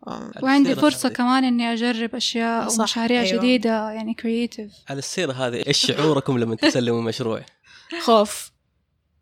[0.07, 3.37] آه، وعندي فرصة هذه- كمان إني أجرب أشياء صح، ومشاريع أيوة.
[3.37, 7.41] جديدة يعني creative على السيرة هذه إيش شعوركم لما تسلموا مشروع؟
[8.01, 8.51] خوف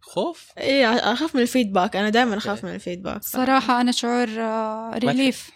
[0.02, 2.68] خوف؟ إيه أخاف من ال feedback أنا دائما أخاف أوكي.
[2.68, 4.30] من ال feedback صراحة أنا شعور
[4.98, 5.52] ريليف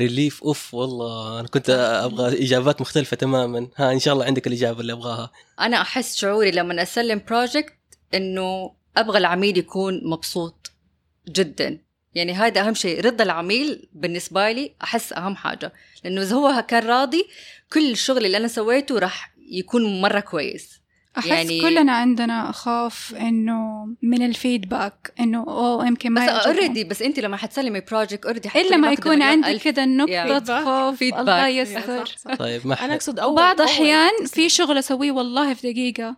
[0.00, 1.40] ريليف اوف والله.
[1.40, 1.70] أنا كنت
[2.04, 3.68] أبغى إجابات مختلفة تماما.
[3.76, 5.30] ها إن شاء الله عندك الإجابة اللي أبغاها.
[5.60, 7.74] أنا أحس شعوري لما أسلم project
[8.14, 10.72] إنه أبغى العميل يكون مبسوط
[11.28, 11.78] جدا.
[12.14, 13.00] يعني هذا أهم شيء.
[13.04, 15.72] رضا العميل بالنسبة لي أحس أهم حاجة.
[16.04, 17.24] لأنه إذا هو كان راضي
[17.72, 20.81] كل الشغل اللي أنا سويته راح يكون مرة كويس.
[21.18, 26.46] أحس يعني- كلنا عندنا خوف إنه من ال feedback إنه أوه يمكن ما بس.
[26.46, 30.64] already بس أنت لما حتسلمي project already إلا ما يكون عندي كذا نقطة Yeah.
[30.64, 31.18] خوف Feedback.
[31.18, 32.06] الله يستر.
[32.38, 36.16] طيب ما أنا أقصد أول وبعض أول- الأحيان في شغل أسويه والله في دقيقة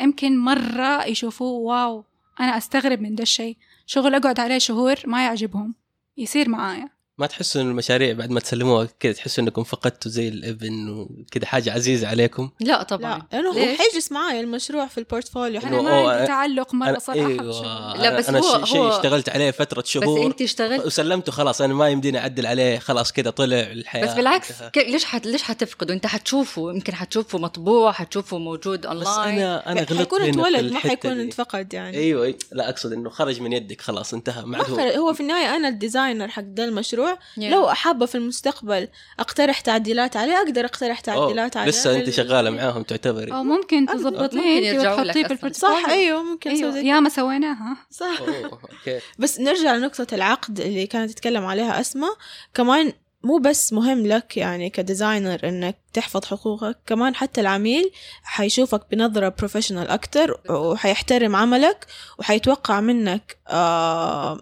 [0.00, 2.04] يمكن مرة يشوفوه wow
[2.40, 5.74] أنا أستغرب من ده الشيء شغل أقعد عليه شهور ما يعجبهم
[6.16, 10.88] يصير معايا ما تحسوا ان المشاريع بعد ما تسلموها كذا تحسوا إنكم فقدتوا زي الإبن
[10.88, 13.18] وكذا حاجة عزيزة عليكم؟ لا طبعا.
[13.18, 15.60] لا لأنه هو؟ حيجلس معايا المشروع في ال portfolio.
[15.60, 18.64] أنا إنه ما عندي أنا- تعلق مرة أنا صراحة أيوه بشغل لا، بس أنا هو-
[18.64, 20.26] شيء اشتغلت عليه فترة بس شهور.
[20.26, 24.06] أنت اشتغلت؟ وسلمته خلاص أنا ما يمديني أعدل عليه خلاص كذا طلع الحياة.
[24.06, 25.26] بس بالعكس ليش حت...
[25.26, 30.22] ليش حتفقده أنت حتشوفه يمكن حتشوفه مطبوع حتشوفه موجود بس اونلاين أنا أنا غلطت حيكون
[30.22, 31.10] اتولد ما حيكون.
[31.20, 31.96] انفقد يعني.
[31.96, 32.38] أيوه أيوة.
[32.52, 34.76] لا أقصد إنه خرج من يدك خلاص انتهى ما هو.
[34.78, 37.07] هو في النهاية أنا ال designer حق ده المشروع.
[37.14, 37.38] Yeah.
[37.38, 41.62] لو حابة في المستقبل أقترح تعديلات عليه أقدر أقترح تعديلات أوه.
[41.62, 45.22] عليه لسه أنت شغالة معاهم تعتبري أو ممكن تظبطيه وتحطيه.
[45.26, 46.50] بال portfolio صح أيوه ممكن.
[46.50, 48.44] أسوي زي ياما سويناها صح أوه.
[48.44, 52.16] أوكي بس نرجع لنقطة العقد اللي كانت تتكلم عليها أسماء
[52.54, 52.92] كمان
[53.22, 57.90] مو بس مهم لك يعني ك designer إنك تحفظ حقوقك كمان حتى العميل
[58.22, 61.86] حيشوفك بنظرة professional أكتر وحيحترم عملك
[62.18, 64.40] وحيتوقع منك آه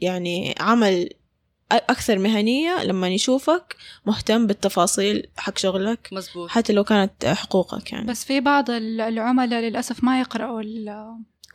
[0.00, 1.08] يعني عمل
[1.72, 8.06] أكثر مهنية لما يشوفك مهتم بالتفاصيل حق شغلك مزبوط حتى لو كانت حقوقك يعني.
[8.06, 10.62] بس في بعض ال- العملاء للأسف ما يقرأوا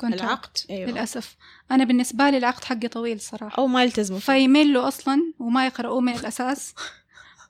[0.04, 0.92] العقد؟ أيوة.
[0.92, 1.36] للأسف.
[1.72, 3.58] أنا بالنسبة لي العقد حقي طويل صراحة.
[3.58, 4.20] أو ما يلتزموا.
[4.20, 6.74] فيملوا أصلا وما يقرأوه من الأساس.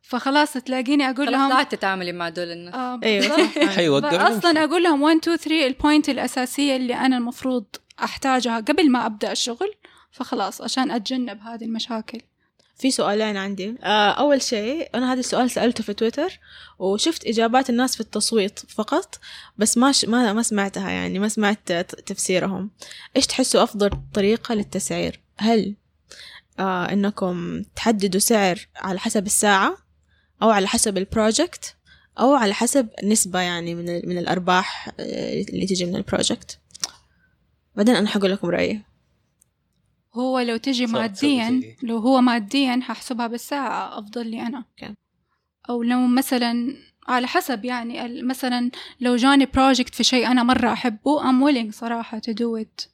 [0.01, 2.75] فخلاص تلاقيني أقول خلاص لهم لا تتعاملي مع دول الناس.
[2.75, 3.37] آه أيوة.
[3.37, 3.75] صح.
[3.75, 7.65] حيوقع أصلا أقول لهم 1 2 3 البوينت الأساسية اللي أنا المفروض
[8.03, 9.71] أحتاجها قبل ما أبدأ الشغل.
[10.11, 12.21] فخلاص عشان أتجنب هذه المشاكل.
[12.77, 13.75] في سؤالين عندي.
[13.83, 16.39] آه أول شيء أنا هذا السؤال سألته في تويتر
[16.79, 19.19] وشفت إجابات الناس في التصويت فقط
[19.57, 20.05] بس ما ش...
[20.05, 21.71] ما ما سمعتها يعني ما سمعت
[22.05, 22.71] تفسيرهم.
[23.15, 25.75] إيش تحسوا أفضل طريقة للتسعير؟ هل
[26.59, 29.77] آه إنكم تحددوا سعر على حسب الساعة
[30.41, 31.75] أو على حسب ال project
[32.19, 33.85] أو على حسب نسبة يعني من.
[33.85, 36.59] من الأرباح آه، اللي تجي من ال project
[37.75, 38.94] بعدين أنا حقول لكم رأيي.
[40.15, 44.57] هو لو تجي ماديا زي- لو هو ماديا هحسبها بالساعة أفضل لي أنا.
[44.57, 44.95] أوكي.
[45.69, 46.75] أو لو مثلا
[47.07, 51.71] على حسب يعني ال- مثلا لو جاني project في شيء أنا مرة أحبه I'm willing
[51.73, 52.87] صراحة to do it.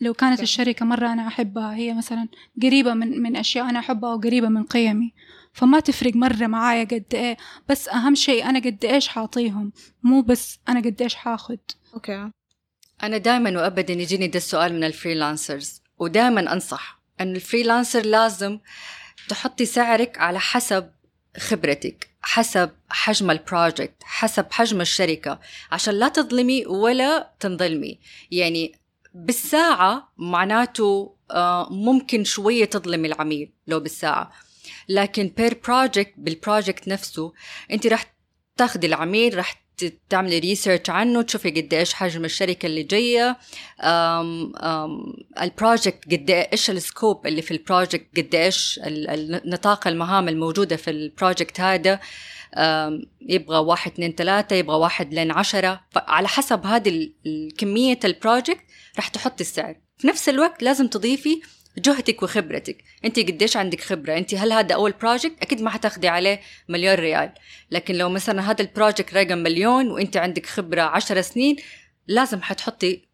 [0.00, 0.42] لو كانت أوكي.
[0.42, 2.28] الشركة مرة أنا أحبها هي مثلا
[2.62, 5.12] قريبة من من أشياء أنا أحبها وقريبه من قيمي.
[5.52, 7.36] فما تفرق مرة معايا قد إيه.
[7.68, 9.72] بس أهم شيء أنا قد إيش حاعطيهم
[10.02, 11.58] مو بس أنا قد إيش حاخد.
[11.94, 12.30] Okay.
[13.02, 18.58] أنا دائما وابدا يجيني ده السؤال من ال freelancers ودائما أنصح أن ال freelancer لازم
[19.28, 20.90] تحطي سعرك على حسب
[21.38, 25.40] خبرتك حسب حجم ال project حسب حجم الشركة
[25.72, 27.98] عشان لا تظلمي ولا تنظلمي.
[28.30, 28.74] يعني
[29.14, 34.32] بالساعة معناته آه، ممكن شوية تظلمي العميل لو بالساعة.
[34.88, 37.32] لكن per project بال project نفسه
[37.70, 38.14] انت راح
[38.56, 39.62] تاخذي العميل راح
[40.08, 43.36] تعملي research عنه تشوفي قد إيش حجم الشركة اللي جاية
[45.42, 48.80] ال project قد إيش ال scope اللي في ال project قد إيش
[49.44, 52.00] نطاق المهام الموجودة في ال project هذا.
[53.20, 55.80] يبغى واحد اثنين ثلاثة يبغى واحد لين عشرة.
[55.96, 58.64] على حسب هذه الكمية ال project
[58.96, 59.76] راح تحطي السعر.
[59.98, 61.40] في نفس الوقت لازم تضيفي
[61.78, 62.84] جهدك وخبرتك.
[63.04, 67.32] انت قديش عندك خبرة؟ انت هل هذا أول project أكيد ما حتاخدي عليه مليون ريال.
[67.70, 71.56] لكن لو مثلا هذا ال project رقم مليون وانت عندك خبرة عشر سنين
[72.06, 73.07] لازم حتحطي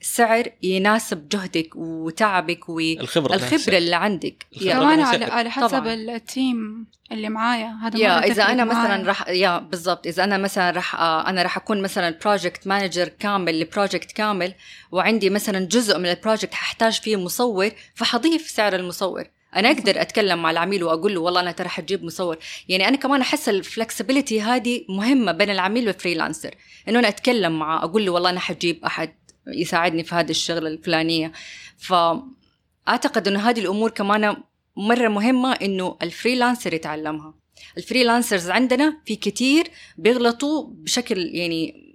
[0.00, 4.46] سعر يناسب جهدك وتعبك الخبرة والخبرة اللي عندك.
[4.60, 5.94] كمان على على حسب طبعاً.
[5.94, 7.78] ال team اللي معايا.
[7.82, 10.06] هذا yeah إذا أنا مثلا راح yeah بالضبط.
[10.06, 14.54] إذا أنا مثلا راح أنا راح أكون مثلا project manager كامل ل project كامل
[14.92, 19.24] وعندي مثلا جزء من ال project ححتاج فيه مصور فحضيف سعر المصور.
[19.56, 22.36] أنا أقدر أتكلم مع العميل وأقول له والله أنا ترى حتجيب مصور.
[22.68, 26.54] يعني أنا كمان أحس ال flexibility هذه مهمة بين العميل وال freelancer
[26.88, 29.14] إنه أنا أتكلم معه أقول له والله أنا حجيب أحد.
[29.46, 31.32] يساعدني في هذه الشغلة الفلانية.
[31.78, 34.36] فأعتقد إنه هذه الأمور كمان
[34.76, 37.34] مرة مهمة إنه ال freelancer يتعلمها.
[37.78, 41.90] ال freelancers عندنا في كتير بيغلطوا بشكل يعني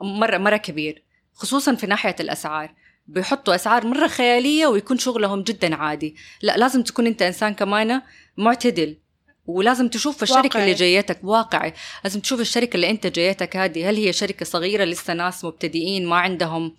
[0.00, 1.02] مرة مرة كبير
[1.34, 2.74] خصوصا في ناحية الأسعار.
[3.06, 6.16] بيحطوا أسعار مرة خيالية ويكون شغلهم جدا عادي.
[6.42, 8.02] لا لازم تكون أنت إنسان كمان
[8.36, 8.96] معتدل.
[9.48, 10.62] ولازم تشوف الشركة واقعي.
[10.62, 11.74] اللي جايتك واقعي.
[12.04, 13.56] لازم تشوف الشركة اللي أنت جايتك.
[13.56, 16.74] هذه هل هي شركة صغيرة لسه ناس مبتدئين ما عندهم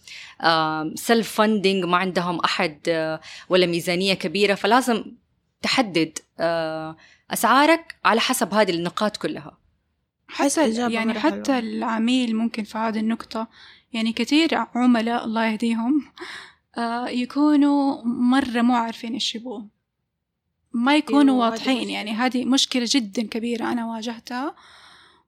[0.96, 4.56] self funding ما عندهم أحد آه، ولا ميزانية كبيرة.
[4.56, 5.04] فلازم
[5.62, 6.98] تحدد آه،
[7.32, 9.58] أسعارك على حسب هذه النقاط كلها.
[10.28, 11.60] حتى يعني حتى حلوة.
[11.60, 13.48] العميل ممكن في هذه النقطة
[13.94, 16.12] يعني كثير عملاء الله يهديهم
[16.78, 19.62] آه، يكونوا مرة مو عارفين إيش يبغوا
[20.74, 22.12] ما يكونوا واضحين يعني.
[22.12, 24.56] هذه مشكلة جدا كبيرة أنا واجهتها.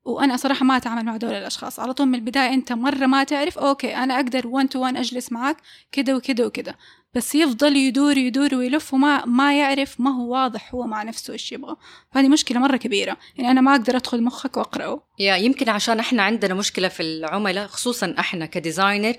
[0.05, 1.79] وأنا صراحة ما أتعامل مع دول الأشخاص.
[1.79, 5.31] على طول من البداية أنت مرة ما تعرف okay أنا أقدر 1 to 1 أجلس
[5.31, 5.57] معك
[5.91, 6.77] كده وكده وكده.
[7.13, 11.51] بس يفضل يدور يدور ويلف وما ما يعرف ما هو واضح هو مع نفسه إيش
[11.51, 11.75] يبغى.
[12.13, 13.17] فهذه مشكلة مرة كبيرة.
[13.35, 15.03] يعني أنا ما أقدر أدخل مخك وأقرأه.
[15.19, 19.13] yeah يمكن عشان إحنا عندنا مشكلة في العملاء خصوصا إحنا ك designer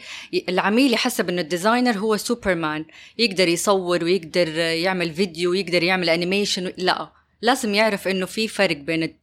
[0.49, 2.85] العميل يحسب إنه ال designer هو سوبرمان.
[3.19, 9.17] يقدر يصور ويقدر يعمل فيديو ويقدر يعمل animation لا لازم يعرف إنه في فرق بين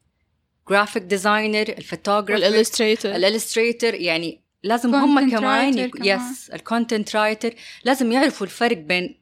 [0.69, 8.47] الجرافيك ديزاينر الفوتوغرافر الالستريتور الالستريتور يعني لازم هم كمان yes ال content writer لازم يعرفوا
[8.47, 9.19] الفرق بين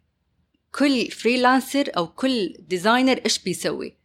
[0.71, 3.97] كل freelancer أو كل designer إيش بيسوي.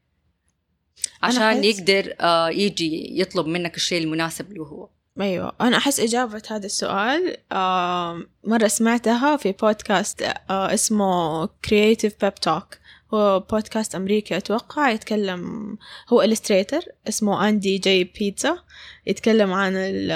[1.23, 4.89] عشان يقدر آه يجي يطلب منك الشيء المناسب له هو.
[5.21, 12.35] أيوه أنا أحس إجابة هذا السؤال آه مرة سمعتها في بودكاست آه اسمه Creative Pep
[12.35, 12.79] Talk
[13.13, 15.77] podcast أمريكي أتوقع يتكلم
[16.09, 18.05] هو illustrator اسمه Andy J.
[18.05, 18.59] Pizza
[19.07, 20.13] يتكلم عن ال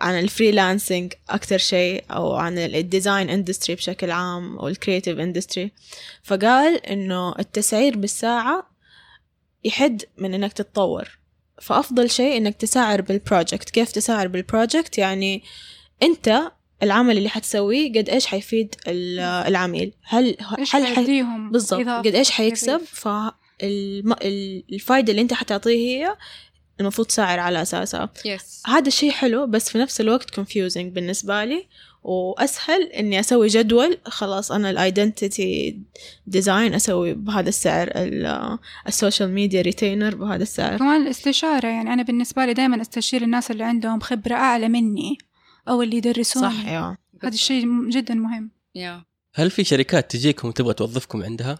[0.00, 4.72] عن ال freelancing أكتر شيء أو عن ال design industry بشكل عام أو
[5.08, 5.72] industry
[6.22, 8.70] فقال إنه التسعير بالساعة
[9.64, 11.18] يحد من إنك تتطور.
[11.62, 15.42] فأفضل شيء إنك تسعر بال project كيف تسعر بال project يعني
[16.02, 20.36] أنت العمل اللي حتسويه قد إيش حيفيد العميل؟ هل
[20.72, 21.22] هل حي...
[21.50, 21.88] بالضبط.
[21.88, 22.80] قد إيش حيكسب؟
[23.58, 26.16] فالفائده اللي أنت حتعطيه هي
[26.80, 28.10] المفروض تسعر على أساسها.
[28.18, 28.68] Yes.
[28.70, 31.66] هذا الشيء حلو بس في نفس الوقت confusing بالنسبة لي
[32.02, 35.78] وأسهل إني أسوي جدول خلاص أنا ال identity
[36.26, 37.90] design أسوي بهذا السعر
[38.88, 40.78] ال social media retainer بهذا السعر.
[40.78, 45.18] كمان الاستشارة يعني أنا بالنسبة لي دائما أستشير الناس اللي عندهم خبرة أعلى مني.
[45.68, 46.96] أو اللي يدرسوني صح yeah.
[47.22, 48.50] هذا الشيء جدا مهم.
[48.74, 49.04] Yeah.
[49.34, 51.58] هل في شركات تجيكم وتبغى توظفكم عندها؟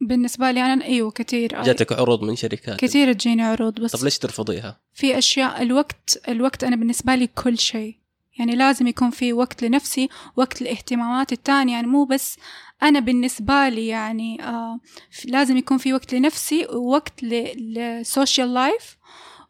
[0.00, 1.62] بالنسبة لي أنا أيوة كثير.
[1.62, 2.80] جاتك عروض من شركات.
[2.80, 7.58] كثير تجيني عروض بس طب ليش ترفضيها؟ في أشياء الوقت الوقت أنا بالنسبة لي كل
[7.58, 7.96] شيء.
[8.38, 11.72] يعني لازم يكون في وقت لنفسي وقت لإهتماماتي التانية.
[11.72, 12.36] يعني مو بس
[12.82, 14.80] أنا بالنسبة لي يعني آه
[15.24, 18.96] لازم يكون في وقت لنفسي ووقت لل social life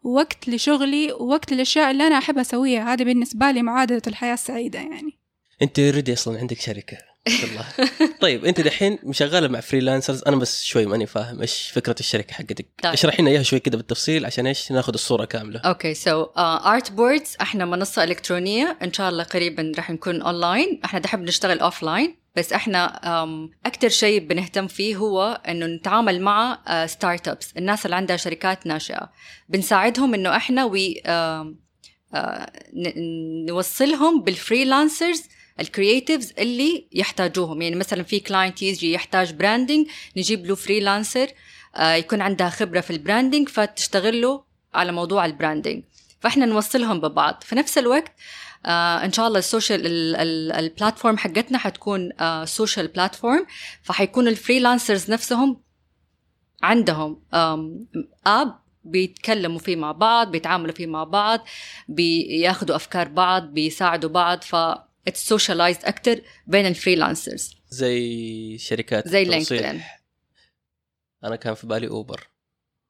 [0.07, 2.93] ووقت لشغلي ووقت الأشياء اللي أنا أحب أسويها.
[2.93, 5.19] هذا بالنسبة لي معادلة الحياة السعيدة يعني.
[5.61, 6.97] أنت already أصلا عندك شركة
[7.27, 7.65] الله.
[8.21, 12.67] طيب أنت دحين مشغلة مع freelancers أنا بس شوي ماني فاهم إيش فكرة الشركة حقتك.
[12.83, 12.93] طيب.
[12.93, 15.59] اشرحي لنا إياها شوي كده بالتفصيل عشان إيش ناخذ الصورة كاملة.
[15.59, 18.77] Okay so Artboards إحنا منصة إلكترونية.
[18.83, 22.85] إن شاء الله قريبا راح نكون أونلاين إحنا دحين بنشتغل offline بس إحنا
[23.23, 29.09] أم، أكتر شيء بنهتم فيه هو إنه نتعامل مع startups الناس اللي عندها شركات ناشئة.
[29.49, 31.55] بنساعدهم إنه إحنا we آه،
[33.47, 35.23] نوصلهم بال freelancers
[35.59, 37.61] ال creatives اللي يحتاجوهم.
[37.61, 41.27] يعني مثلا في client يجي يحتاج branding نجيب له freelancer
[41.75, 45.83] آه، يكون عندها خبرة في ال branding فتشتغل له على موضوع ال branding
[46.19, 47.43] فإحنا نوصلهم ببعض.
[47.45, 48.15] في نفس الوقت آه
[48.65, 53.45] إن شاء الله ال social ال- ال- ال platform حقتنا حتكون آه social platform
[53.83, 55.61] فحيكون ال freelancers نفسهم
[56.63, 57.21] عندهم
[58.25, 61.39] app بيتكلموا فيه مع بعض بيتعاملوا فيه مع بعض
[61.87, 64.55] بياخدوا أفكار بعض بيساعدوا بعض ف
[65.07, 69.23] it's socialized أكثر بين ال freelancers زي شركات زي.
[69.25, 69.81] LinkedIn.
[71.23, 72.27] أنا كان في بالي Uber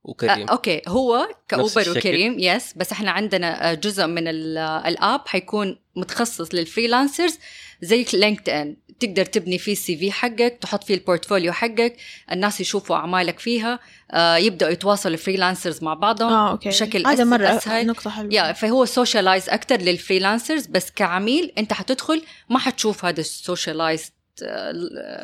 [0.08, 0.82] آه، وكريم okay.
[0.88, 1.90] هو ك Uber.
[1.98, 4.28] وكريم yes بس إحنا عندنا آه، جزء من
[4.58, 7.40] آه، ال app حيكون متخصص لل freelancers
[7.82, 11.96] زي LinkedIn تقدر تبني فيه ال CV حقك تحط فيه ال portfolio حقك
[12.32, 13.80] الناس يشوفوا أعمالك فيها
[14.12, 16.70] آه، يبدأوا يتواصلوا ال freelancers مع بعضهم آه okay.
[16.70, 17.88] بشكل هذا أس- مرة أسهل.
[17.88, 18.34] نقطة حلوة.
[18.34, 24.12] yeah فهو socialize أكثر لل freelancers بس كعميل أنت حتدخل ما حتشوف هذا ال socialize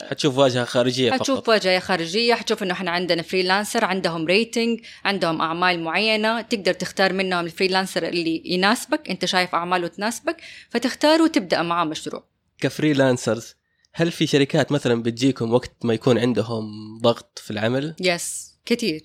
[0.09, 5.41] حتشوف واجهة خارجية حتشوف فقط واجهة خارجية حتشوف إنه إحنا عندنا freelancer عندهم rating عندهم
[5.41, 10.37] أعمال معينة تقدر تختار منهم ال freelancer اللي يناسبك أنت شايف أعماله تناسبك
[10.69, 12.23] فتختاره وتبدأ معاه مشروع.
[12.59, 13.55] ك freelancers
[13.93, 16.63] هل في شركات مثلا بتجيكم وقت ما يكون عندهم
[17.01, 19.01] ضغط في العمل؟ yes كثير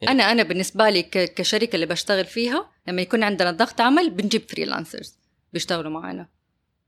[0.00, 4.42] يعني- أنا أنا بالنسبة لي كشركة اللي بشتغل فيها لما يكون عندنا ضغط عمل بنجيب
[4.50, 5.14] freelancers
[5.52, 6.28] بيشتغلوا معنا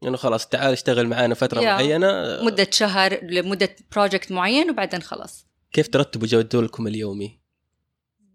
[0.04, 1.74] إنه خلاص تعال اشتغل معانا فترة يا.
[1.74, 2.42] معينة.
[2.42, 5.46] مدة شهر لمدة بروجكت معين وبعدين خلاص.
[5.72, 7.40] كيف ترتبوا جدولكم اليومي؟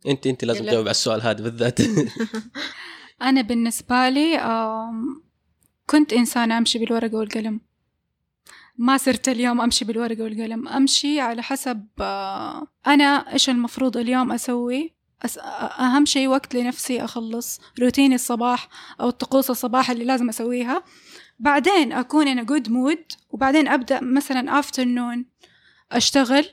[0.07, 0.65] انت أنت لازم.
[0.65, 1.79] تجاوب على السؤال هذا بالذات.
[3.21, 4.39] أنا بالنسبة لي
[5.85, 7.61] كنت إنسانة أمشي بالورقة والقلم.
[8.77, 10.67] ما صرت اليوم أمشي بالورقة والقلم.
[10.67, 14.95] أمشي على حسب آه، أنا إيش المفروض اليوم أسوي؟
[15.25, 15.37] أس...
[15.79, 17.59] أهم شيء وقت لنفسي أخلص.
[17.79, 18.69] روتيني الصباح
[19.01, 20.83] أو الطقوس الصباح اللي لازم أسويها.
[21.39, 25.23] بعدين أكون in a good mood وبعدين أبدأ مثلا afternoon
[25.91, 26.45] أشتغل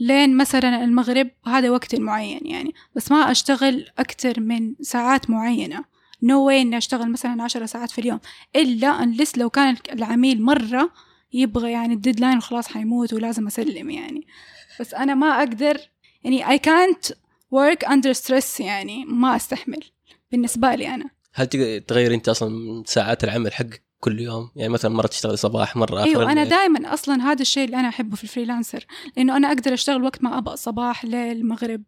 [0.00, 2.74] لين مثلا المغرب هذا وقت معين يعني.
[2.96, 5.84] بس ما أشتغل أكتر من ساعات معينة.
[6.22, 8.20] نو no واي إني أشتغل مثلا عشر ساعات في اليوم.
[8.56, 10.90] إلا unless لو كان العميل مرة
[11.32, 14.26] يبغى يعني ال deadline وخلاص حيموت ولازم أسلم يعني.
[14.80, 15.80] بس أنا ما أقدر
[16.24, 17.12] يعني I can't
[17.54, 19.84] work under stress يعني ما أستحمل
[20.32, 21.10] بالنسبة لي أنا.
[21.34, 21.46] هل
[21.80, 26.08] تغير أنت أصلا ساعات العمل حقك؟ كل يوم؟ يعني مثلا مرة تشتغل صباح مرة آخر
[26.08, 26.44] إيوه أنا.
[26.44, 28.86] دائما أصلا هذا الشيء اللي أنا أحبه في ال freelancer
[29.16, 31.82] لأنه أنا أقدر أشتغل وقت ما أبغى صباح ليل مغرب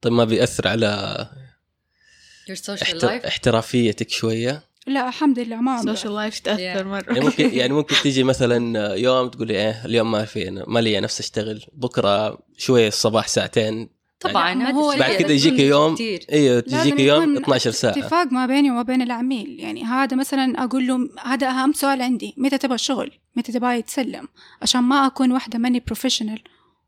[0.00, 1.16] طيب ما بيأثر على
[2.50, 3.04] your social احت...
[3.04, 6.86] life احترافيتك شوية؟ لا الحمد لله ما عمري social life تأثر Yeah.
[6.86, 10.78] مرة يعني ممكن يعني ممكن تيجي مثلا يوم تقولي إيه اليوم ما في أنا ما
[10.80, 13.88] لي نفس أشتغل بكرة شوية الصباح ساعتين
[14.20, 15.96] طبعا لا، هذا هو بعد كده يجيك يوم.
[16.32, 17.92] أيوه تجيك يوم يكون 12 ساعة.
[17.92, 19.60] اتفاق ما بيني وما بين العميل.
[19.60, 22.34] يعني هذا مثلا أقول له هذا أهم سؤال عندي.
[22.36, 24.28] متى تبغى الشغل متى تبغى يتسلم؟
[24.62, 26.42] عشان ما أكون واحدة ماني بروفيشنال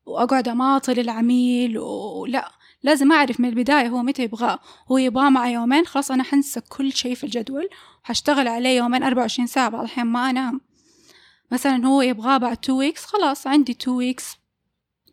[0.07, 2.51] وأقعد أماطل العميل ولا
[2.83, 4.59] لازم أعرف من البداية هو متى يبغاه.
[4.93, 7.69] هو يبغاه مع يومين خلاص أنا حنسى كل شيء في الجدول.
[8.05, 10.61] وحشتغل عليه يومين 24 ساعة بعض الاحيان ما أنام.
[11.53, 14.37] مثلا هو يبغاه بعد 2 weeks خلاص عندي 2 weeks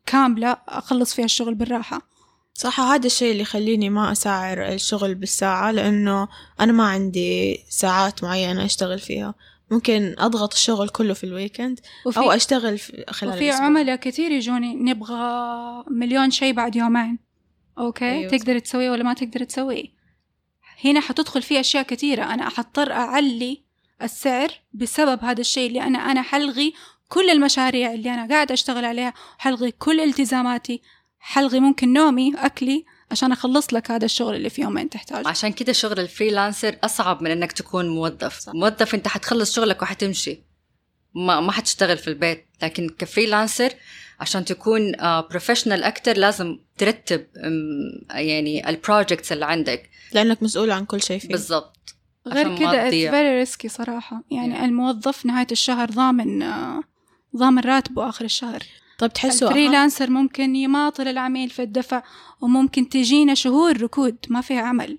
[0.06, 2.02] كاملة أخلص فيها الشغل بالراحة.
[2.54, 6.28] صح هذا الشيء اللي يخليني ما أسعر الشغل بالساعة لأنه
[6.60, 9.36] أنا ما عندي ساعات معينة أشتغل فيها.
[9.72, 13.66] ممكن أضغط الشغل كله في ال weekend وفي أو أشتغل في خلال وفي الأسبوع.
[13.66, 15.24] عملاء كثير يجوني نبغى
[15.92, 17.20] مليون شيء بعد يومين.
[17.78, 18.32] أوكي؟ أيوة.
[18.32, 19.86] تقدر تسويه ولا ما تقدر تسويه؟
[20.86, 22.24] هنا حتدخل فيه أشياء كثيرة.
[22.24, 23.64] أنا حضطر أعلي
[24.02, 26.74] السعر بسبب هذا الشيء اللي أنا أنا حلغي
[27.14, 30.82] كل المشاريع اللي أنا قاعدة أشتغل عليها حلغي كل التزاماتي
[31.20, 35.28] حلغي ممكن نومي أكلي عشان أخلص لك هذا الشغل اللي في يومين تحتاجه.
[35.28, 38.40] عشان كده شغل ال freelancer أصعب من إنك تكون موظف.
[38.40, 38.54] صح.
[38.54, 40.44] موظف أنت حتخلص شغلك وحتمشي.
[41.16, 42.46] ما ما حتشتغل في البيت.
[42.64, 43.74] لكن ك freelancer
[44.20, 47.52] عشان تكون professional أكتر لازم ترتب أم،
[48.12, 49.90] يعني ال projects اللي عندك.
[50.14, 51.28] لأنك مسؤول عن كل شيء فيه.
[51.30, 51.78] بالضبط.
[52.28, 53.12] غير كده تضيع.
[53.12, 54.24] very risky صراحة.
[54.32, 54.64] يعني Yeah.
[54.64, 56.82] الموظف نهاية الشهر ضامن آه،
[57.38, 58.64] ضامن راتبه آخر الشهر.
[58.98, 62.04] طيب تحسوا ال freelancer ممكن يماطل العميل في الدفع
[62.42, 64.98] وممكن تجينا شهور ركود ما فيها عمل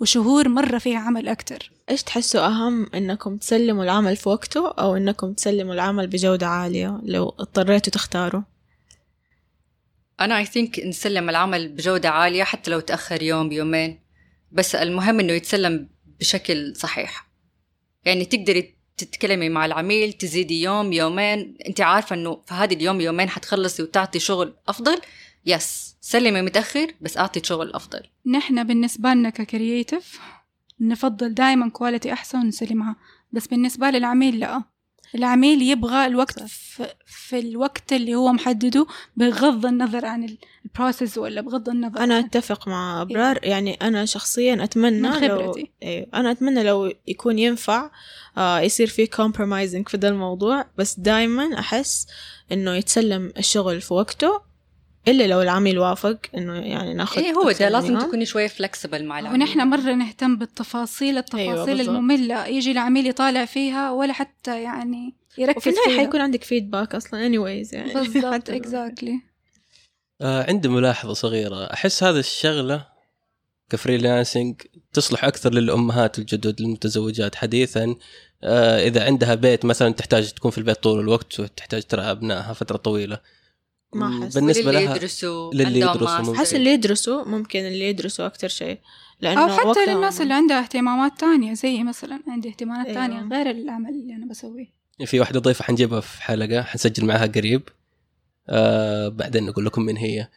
[0.00, 1.72] وشهور مرة فيها عمل أكتر.
[1.90, 7.28] إيش تحسوا أهم إنكم تسلموا العمل في وقته أو إنكم تسلموا العمل بجودة عالية لو
[7.28, 8.42] اضطريتوا تختاروا؟
[10.20, 14.00] أنا I think نسلم العمل بجودة عالية حتى لو تأخر يوم يومين
[14.52, 15.88] بس المهم إنه يتسلم
[16.20, 17.28] بشكل صحيح.
[18.04, 21.54] يعني تقدري تتكلمي مع العميل تزيدي يوم يومين.
[21.68, 25.00] انت عارفة انه في هذه اليوم يومين حتخلصي وتعطي شغل أفضل.
[25.46, 28.00] yes سلمي متأخر بس أعطي شغل أفضل.
[28.26, 30.20] نحن بالنسبة لنا ك creative
[30.80, 32.96] نفضل دائما quality أحسن ونسلمها.
[33.32, 34.62] بس بالنسبة للعميل لا.
[35.14, 38.86] العميل يبغى الوقت في, في الوقت اللي هو محدده
[39.16, 44.04] بغض النظر عن ال process ولا بغض النظر أنا عن أتفق مع أبرار يعني أنا
[44.04, 45.70] شخصيا أتمنى من لو خبرتي.
[45.82, 47.90] أيوه أنا أتمنى لو يكون ينفع
[48.38, 52.06] آه يصير في compromising في ده الموضوع بس دايما أحس
[52.52, 54.53] إنه يتسلم الشغل في وقته
[55.08, 57.98] إلا لو العميل وافق إنه يعني ناخذ إيه هو ده لازم.
[57.98, 59.40] تكوني شوية flexible مع العميل.
[59.40, 61.88] ونحن مرة نهتم بالتفاصيل التفاصيل أيوة أيوة بالضبط.
[61.88, 62.46] المملة.
[62.46, 65.98] يجي العميل يطالع فيها ولا حتى يعني يركز وفي النهاية فيها.
[65.98, 67.94] حيكون عندك feedback أصلا anyways يعني.
[67.94, 69.20] بالضبط exactly
[70.20, 71.64] آه عندي ملاحظة صغيرة.
[71.72, 72.86] أحس هذا الشغلة
[73.70, 77.96] ك freelancing تصلح أكثر للأمهات الجدد المتزوجات حديثا
[78.44, 82.76] آه إذا عندها بيت مثلا تحتاج تكون في البيت طول الوقت وتحتاج ترعى أبنائها فترة
[82.76, 83.18] طويلة.
[83.94, 84.34] ما مم، أحس.
[84.34, 86.34] بالنسبة للي لها يدرسوا للي يدرسوا.
[86.34, 88.78] أحس اللي يدرسوا ممكن اللي يدرسوا أكتر شيء
[89.20, 92.98] لأنه أو حتى للناس اللي عندها اهتمامات تانية زي مثلا عندي اهتمامات أيوة.
[93.06, 94.66] تانية غير العمل اللي أنا بسويه
[95.04, 97.62] في واحدة ضيفة حنجيبها في حلقة حنسجل معها قريب
[98.48, 100.28] آه بعدين نقول لكم من هي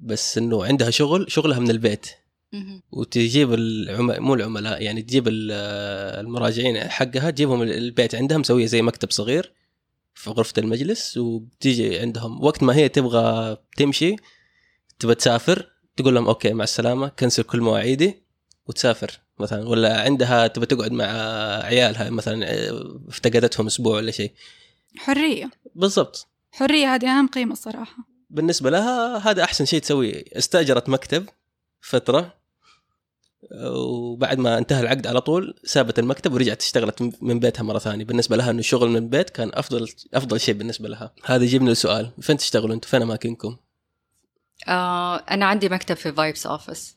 [0.00, 2.06] بس إنه عندها شغل شغلها من البيت.
[2.92, 4.22] وتجيب العم...
[4.24, 5.52] مو العملاء يعني تجيب ال-
[6.20, 9.52] المراجعين حقها تجيبهم البيت عندها مسوية زي مكتب صغير
[10.16, 14.16] في غرفة المجلس وبتيجي عندهم وقت ما هي تبغى تمشي
[14.98, 18.22] تبغى تسافر تقول لهم أوكي مع السلامة كنسل كل مواعيدي
[18.66, 19.68] وتسافر مثلا.
[19.68, 21.04] ولا عندها تبغى تقعد مع
[21.64, 24.32] عيالها مثلا آه، افتقدتهم أسبوع ولا شيء.
[24.96, 25.50] حرية.
[25.74, 26.26] بالضبط.
[26.52, 27.96] حرية هذه أهم قيمة الصراحة
[28.30, 30.24] بالنسبة لها هذا أحسن شيء تسويه.
[30.32, 31.26] استأجرت مكتب
[31.80, 32.34] فترة
[33.62, 38.04] وبعد ما انتهى العقد على طول سابت المكتب ورجعت اشتغلت من بيتها مرة ثانية.
[38.04, 41.12] بالنسبة لها أنه الشغل من البيت كان أفضل أفضل شيء بالنسبة لها.
[41.24, 42.10] هذا يجيبني لسؤال.
[42.20, 43.56] فين تشتغلوا أنتم فين أماكنكم؟
[44.68, 46.96] آه أنا عندي مكتب في Vibes Office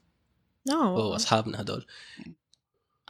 [0.72, 1.16] أوه.
[1.16, 1.86] أصحابنا هذول.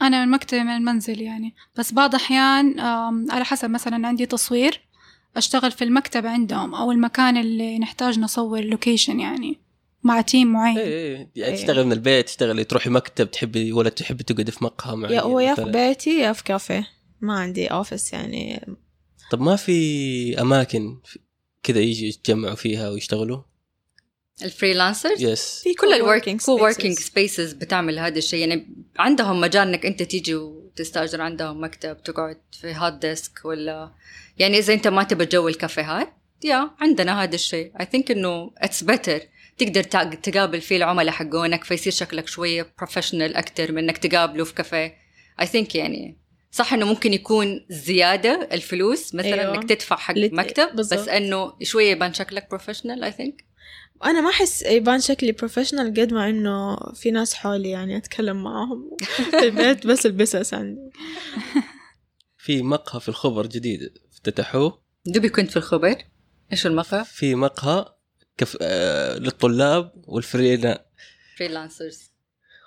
[0.02, 1.54] أنا من مكتب من المنزل يعني.
[1.76, 4.80] بس بعض أحيان آم، على حسب مثلا عندي تصوير
[5.36, 9.60] أشتغل في المكتب عندهم أو المكان اللي نحتاج نصور location يعني.
[10.02, 10.78] مع team معين.
[10.78, 11.30] إيه إيه.
[11.36, 11.60] يعني إيه.
[11.60, 15.40] تشتغل من البيت تشتغلي تروحي مكتب تحبي ولا تحبي تقعدي في مقهى معين يا هو
[15.40, 15.64] يا في.
[15.64, 16.88] بيتي يا في كافيه.
[17.20, 18.66] ما عندي office يعني.
[19.30, 20.98] طب ما في أماكن
[21.62, 23.38] كذا يجي يتجمعوا فيها ويشتغلوا؟
[24.42, 26.98] ال freelancers؟ yes في كل ال work coworking co-working.
[26.98, 28.40] spaces بتعمل هذا الشيء.
[28.40, 28.66] يعني
[28.98, 33.92] عندهم مجال إنك أنت تيجي وتستأجر عندهم مكتب تقعد في hot desk ولا
[34.38, 36.12] يعني إذا أنت ما تبى جو الكافيهات
[36.44, 37.72] يا عندنا هذا الشيء.
[37.80, 39.20] I think إنه it's better
[39.60, 39.82] تقدر
[40.22, 44.94] تقابل فيه العملاء حقونك فيصير شكلك شوية professional أكثر من إنك تقابله في كافيه
[45.40, 46.18] I think يعني
[46.52, 49.40] صح إنه ممكن يكون زيادة الفلوس مثلا أيوة.
[49.40, 49.54] أيوة.
[49.54, 51.00] إنك تدفع حق لت- مكتب بالضبط.
[51.00, 53.44] بس إنه شوية يبان شكلك professional I think
[54.04, 58.96] أنا ما أحس يبان شكلي بروفيشنال قد ما إنه في ناس حولي يعني أتكلم معاهم
[59.40, 60.90] في البيت بس البسس عندي
[62.44, 63.80] في مقهى في الخبر جديد
[64.12, 65.96] افتتحوه دوبي كنت في الخبر
[66.52, 67.84] إيش المقهى؟ في مقهى
[68.40, 68.56] كف...
[68.62, 70.84] آه للطلاب والفريلا
[71.38, 72.10] فريلانسرز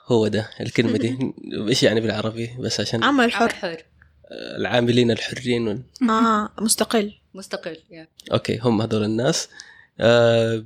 [0.08, 1.34] هو ده الكلمة دي.
[1.70, 3.54] إيش يعني بالعربي؟ بس عشان عمل عمل حر.
[3.54, 3.84] حر
[4.32, 5.84] آه، العاملين الحرين وال...
[6.10, 7.14] آه مستقل.
[7.34, 9.50] مستقل يا okay هم هذول الناس.
[10.00, 10.66] آه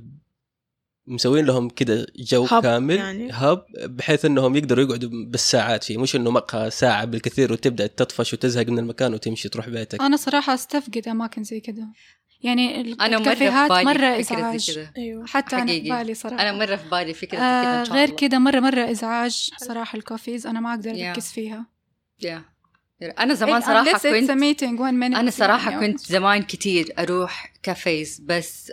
[1.08, 3.28] مسوين لهم كده جو hub كامل يعني.
[3.32, 5.98] hub بحيث إنهم يقدروا يقعدوا بالساعات فيه.
[5.98, 10.00] مش إنه مقهى ساعة بالكثير وتبدأ تطفش وتزهق من المكان وتمشي تروح بيتك.
[10.00, 11.86] أنا صراحة أستفقد أماكن زي كده.
[12.42, 14.86] يعني أنا الكافيهات مرة زي إزعاج.
[14.98, 15.98] أيوه حتى أنا في حقيقي.
[15.98, 16.42] بالي صراحة.
[16.42, 18.10] أنا مرة في بالي كذا آه شاء غير.
[18.10, 20.98] كده مرة مرة إزعاج صراحة ال cafés أنا ما أقدر Yeah.
[20.98, 21.66] أركز فيها.
[22.22, 22.44] يا
[23.18, 24.30] أنا زمان صراحة آه كنت
[25.14, 25.86] أنا صراحة يعني.
[25.86, 28.72] كنت زمان كتير أروح cafés بس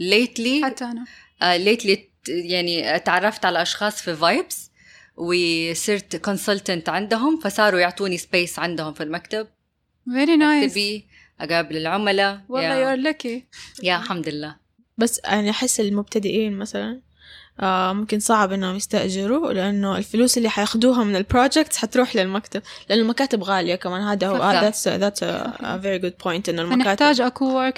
[0.00, 1.04] lately حتى أنا.
[1.42, 4.70] lately يعني تعرفت على أشخاص في vibes
[5.16, 9.46] وصرت consultant عندهم فصاروا يعطوني space عندهم في المكتب.
[10.08, 10.64] Very nice.
[10.64, 11.06] اكتبي
[11.40, 13.42] أقابل العملاء والله yeah, you're lucky.
[13.82, 14.56] yeah الحمد لله.
[14.98, 17.00] بس يعني أحس المبتدئين مثلا
[17.60, 22.98] آه ممكن صعب إنهم يستأجروا لأنه الفلوس اللي حياخدوها من ال project حتروح للمكتب لأن
[22.98, 24.00] المكاتب غالية كمان.
[24.00, 24.60] هذا هو صح.
[24.60, 27.70] that's a, that's a, a very good point إنه المكاتب فنحتاج أكو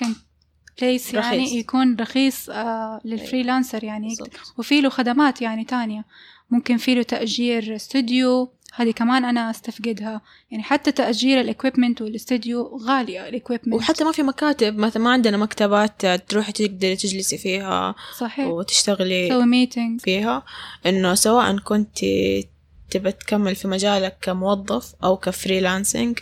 [0.83, 1.15] رخيص.
[1.15, 4.09] يعني يكون رخيص آه لل freelancer يعني.
[4.09, 4.55] بالضبط.
[4.59, 6.05] وفي له خدمات يعني تانية.
[6.51, 8.51] ممكن في له تأجير استوديو.
[8.75, 10.21] هذه كمان أنا أستفقدها.
[10.51, 13.75] يعني حتى تأجير ال equipment والاستوديو غالية ال equipment.
[13.75, 14.79] وحتى ما في مكاتب.
[14.79, 18.47] مثلا ما عندنا مكتبات تروحي تقدري تجلسي فيها صحيح.
[18.47, 20.43] وتشتغلي تسوي meeting فيها.
[20.87, 21.99] إنه سواء كنت
[22.91, 26.19] تبى تكمل في مجالك كموظف أو ك freelancing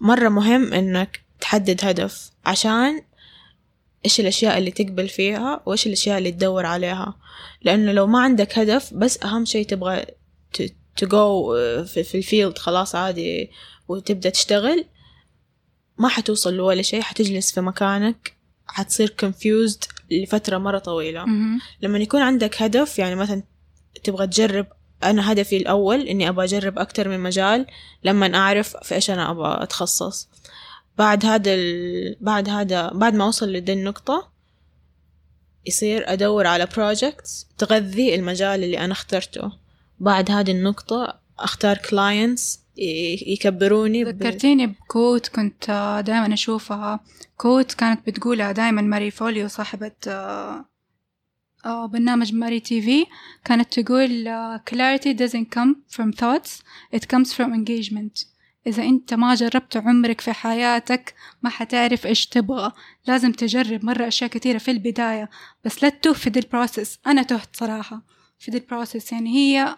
[0.00, 2.30] مرة مهم إنك تحدد هدف.
[2.46, 3.02] عشان
[4.06, 7.16] إيش الأشياء اللي تقبل فيها وإيش الأشياء اللي تدور عليها.
[7.62, 10.04] لأنه لو ما عندك هدف بس أهم شيء تبغى
[10.96, 11.54] تجو
[11.84, 13.50] في, في ال field خلاص عادي
[13.88, 14.84] وتبدأ تشتغل
[15.98, 18.36] ما حتوصل لولا شيء حتجلس في مكانك
[18.66, 21.24] حتصير confused لفترة مرة طويلة.
[21.82, 23.42] لما يكون عندك هدف يعني مثلا
[24.04, 24.66] تبغى تجرب
[25.04, 27.66] أنا هدفي الأول إني أبغى أجرب أكتر من مجال
[28.04, 30.28] لما أعرف في إيش أنا أبغى أتخصص.
[30.98, 32.16] بعد هذا ال...
[32.20, 34.28] بعد هذا بعد ما أوصل لدي النقطة
[35.66, 39.52] يصير أدور على projects تغذي المجال اللي أنا اخترته.
[40.00, 41.76] بعد هذه النقطة أختار
[42.78, 45.66] ي- يكبروني ب- ذكرتيني بكوت كنت
[46.06, 47.00] دائما أشوفها.
[47.36, 50.64] quote كانت بتقولها دائما ماري فوليو صاحبة آه،
[51.64, 53.06] آه، برنامج ماري تي في.
[53.44, 56.50] كانت تقول آه، clarity doesn't come from thoughts
[56.96, 58.26] it comes from engagement.
[58.66, 62.72] إذا أنت ما جربت عمرك في حياتك ما حتعرف إيش تبغى.
[63.06, 65.30] لازم تجرب مرة أشياء كثيرة في البداية
[65.64, 68.02] بس لا تتوه في the process أنا تهت صراحة
[68.38, 69.76] في the process يعني هي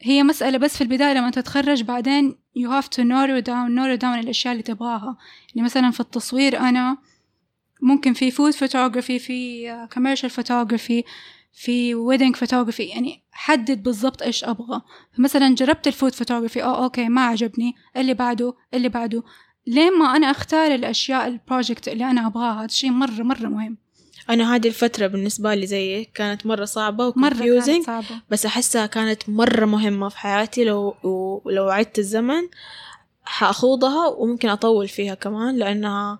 [0.00, 4.18] هي مسألة بس في البداية لما تتخرج بعدين you have to narrow down narrow down
[4.18, 5.16] الأشياء اللي تبغاها.
[5.54, 6.98] يعني مثلا في التصوير أنا
[7.82, 11.02] ممكن في food photography في commercial photography
[11.52, 14.82] في wedding photography يعني حدد بالضبط إيش أبغى.
[15.16, 17.74] فمثلا جربت ال food photography أو okay ما عجبني.
[17.96, 19.22] اللي بعده؟ اللي بعده.
[19.66, 23.76] لين ما أنا أختار الأشياء ال project اللي أنا أبغاها هذا شيء مرة مرة مهم.
[24.30, 27.84] أنا هذه الفترة بالنسبة لي زي كانت مرة صعبة مرة كانت و confusing
[28.30, 30.64] بس أحسها كانت مرة مهمة في حياتي.
[30.64, 30.94] لو
[31.44, 32.42] ولو عدت الزمن
[33.24, 36.18] حأخوضها وممكن أطول فيها كمان لأنها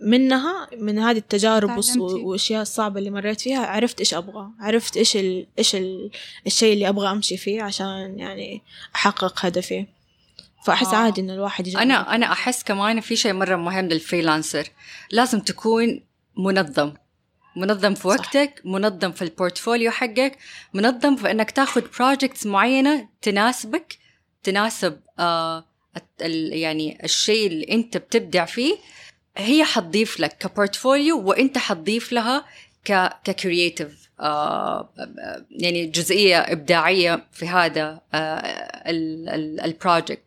[0.00, 1.80] منها من هذه التجارب.
[1.96, 5.46] والأشياء الصعبة اللي مريت فيها عرفت إيش أبغى عرفت إيش ال...
[5.58, 6.10] إيش ال...
[6.46, 8.62] الشيء اللي أبغى أمشي فيه عشان يعني
[8.94, 9.86] أحقق هدفي
[10.64, 10.96] فأحس آه.
[10.96, 14.68] عادي إن الواحد يجرب أنا أنا أحس كمان في شيء مرة مهم لل freelancer
[15.10, 16.00] لازم تكون
[16.38, 16.92] منظم
[17.56, 18.06] منظم في صح.
[18.06, 20.38] وقتك منظم في ال portfolio حقك
[20.74, 23.98] منظم في إنك تاخذ projects معينة تناسبك
[24.42, 25.64] تناسب آه
[26.50, 28.76] يعني الشيء اللي أنت بتبدع فيه
[29.36, 32.44] هي حتضيف لك ك portfolio وانت حتضيف لها
[32.84, 34.88] ك ك creative آه
[35.50, 38.82] يعني جزئية إبداعية في هذا آه
[39.64, 40.22] ال project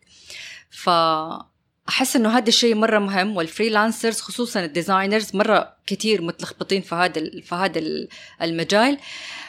[0.70, 6.94] فأحس إنه هذا الشيء مرة مهم وال freelancers خصوصا ال designers مرة كتير متلخبطين في
[6.94, 8.08] هذا في هذا ال-
[8.42, 8.98] المجال.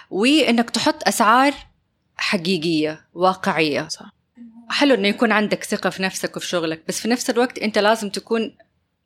[0.09, 1.53] وإنك تحط أسعار
[2.17, 3.87] حقيقية واقعية.
[3.87, 4.13] صح.
[4.69, 8.09] حلو إنه يكون عندك ثقة في نفسك وفي شغلك بس في نفس الوقت أنت لازم
[8.09, 8.55] تكون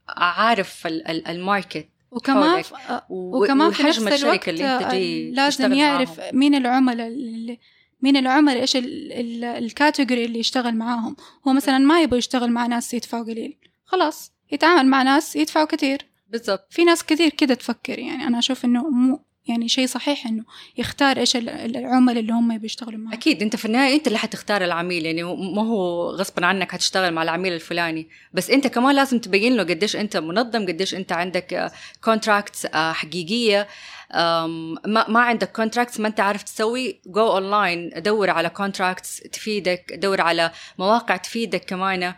[0.10, 2.62] عارف ال- ال- ال market وكمان.
[2.62, 4.94] ف- آه، وكمان في نفس الوقت آه،
[5.34, 6.38] لازم يعرف معاهم.
[6.40, 7.60] مين العملاء اللي
[8.02, 11.16] مين العملاء إيش ال- ال- ال category اللي يشتغل معاهم
[11.48, 16.06] هو مثلا ما يبغى يشتغل مع ناس يدفعوا قليل خلاص يتعامل مع ناس يدفعوا كثير
[16.28, 20.44] بالضبط في ناس كثير كده تفكر يعني أنا أشوف إنه مو يعني شيء صحيح إنه
[20.78, 23.42] يختار إيش ال- ال- العملاء اللي هم يبغوا يشتغلوا معاهم أكيد.
[23.42, 25.06] أنت في النهاية أنت اللي حتختار العميل.
[25.06, 25.24] يعني
[25.56, 28.08] ما هو غصبا عنك حتشتغل مع العميل الفلاني.
[28.34, 31.72] بس أنت كمان لازم تبين له قديش أنت منظم قديش أنت عندك
[32.04, 33.68] contracts حقيقية.
[34.14, 37.00] أم، ما ما عندك contracts ما أنت عارف تسوي.
[37.06, 42.14] go online دور على contracts تفيدك دور على مواقع تفيدك كمان.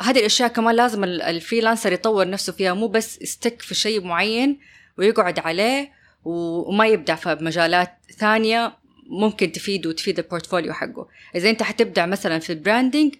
[0.00, 2.74] هذه الأشياء كمان لازم ال- ال freelancer يطور نفسه فيها.
[2.74, 4.58] مو بس ي stick في شيء معين
[4.98, 5.92] ويقعد عليه
[6.24, 8.76] وما يبدع في مجالات ثانية
[9.10, 11.08] ممكن تفيده وتفيد ال portfolio حقه.
[11.34, 13.14] إذا أنت حتبدع مثلا في ال branding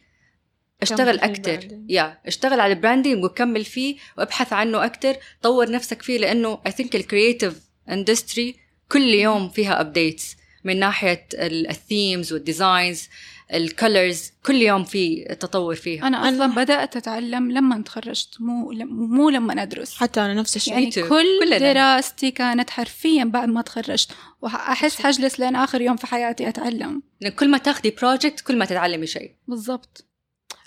[0.83, 1.91] اشتغل ال branding.
[1.91, 5.17] يا اشتغل على ال branding وكمل فيه وابحث عنه أكتر.
[5.43, 8.57] طور نفسك فيه لأنه I think ال creative industry
[8.89, 13.09] كل يوم فيها updates من ناحية ال themes وال designs
[13.55, 19.11] ال colors كل يوم في تطور فيها أنا أصلا بدأت أتعلم لما تخرجت مو لم-
[19.11, 19.95] مو لما أدرس.
[19.97, 20.73] حتى أنا نفس الشيء.
[20.75, 20.91] يعني.
[20.91, 21.09] كل
[21.41, 21.59] كلنا.
[21.59, 24.11] دراستي كانت حرفيا بعد ما تخرجت.
[24.43, 27.03] وأحس حجلس لين آخر يوم في حياتي أتعلم.
[27.39, 29.35] كل ما تاخدي project كل ما تتعلمي شيء.
[29.49, 30.05] بالضبط.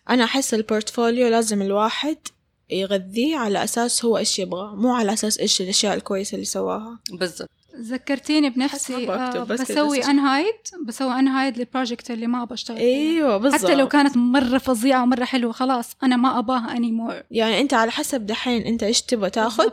[0.10, 2.18] أنا أحس ال portfolio لازم الواحد
[2.70, 7.00] يغذيه على أساس هو إيش يبغى مو على أساس إيش الأشياء الكويسة اللي سواها.
[7.12, 7.50] بالضبط.
[7.80, 10.06] ذكرتيني بنفسي آه بسوي بس.
[10.06, 10.56] unhide
[10.88, 12.84] بسوي unhide لل project اللي ما بشتغل فيه.
[12.84, 17.62] أيوة بالضبط حتى لو كانت مرة فظيعة ومرة حلوة خلاص أنا ما أباها anymore يعني
[17.62, 19.72] أنت على حسب دحين أنت إيش تبغى تاخد